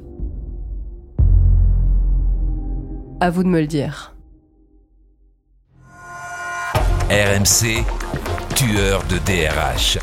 À 3.20 3.32
vous 3.32 3.44
de 3.44 3.48
me 3.48 3.62
le 3.62 3.68
dire. 3.68 4.16
RMC, 7.10 7.84
tueur 8.56 9.04
de 9.10 9.18
DRH. 9.26 9.98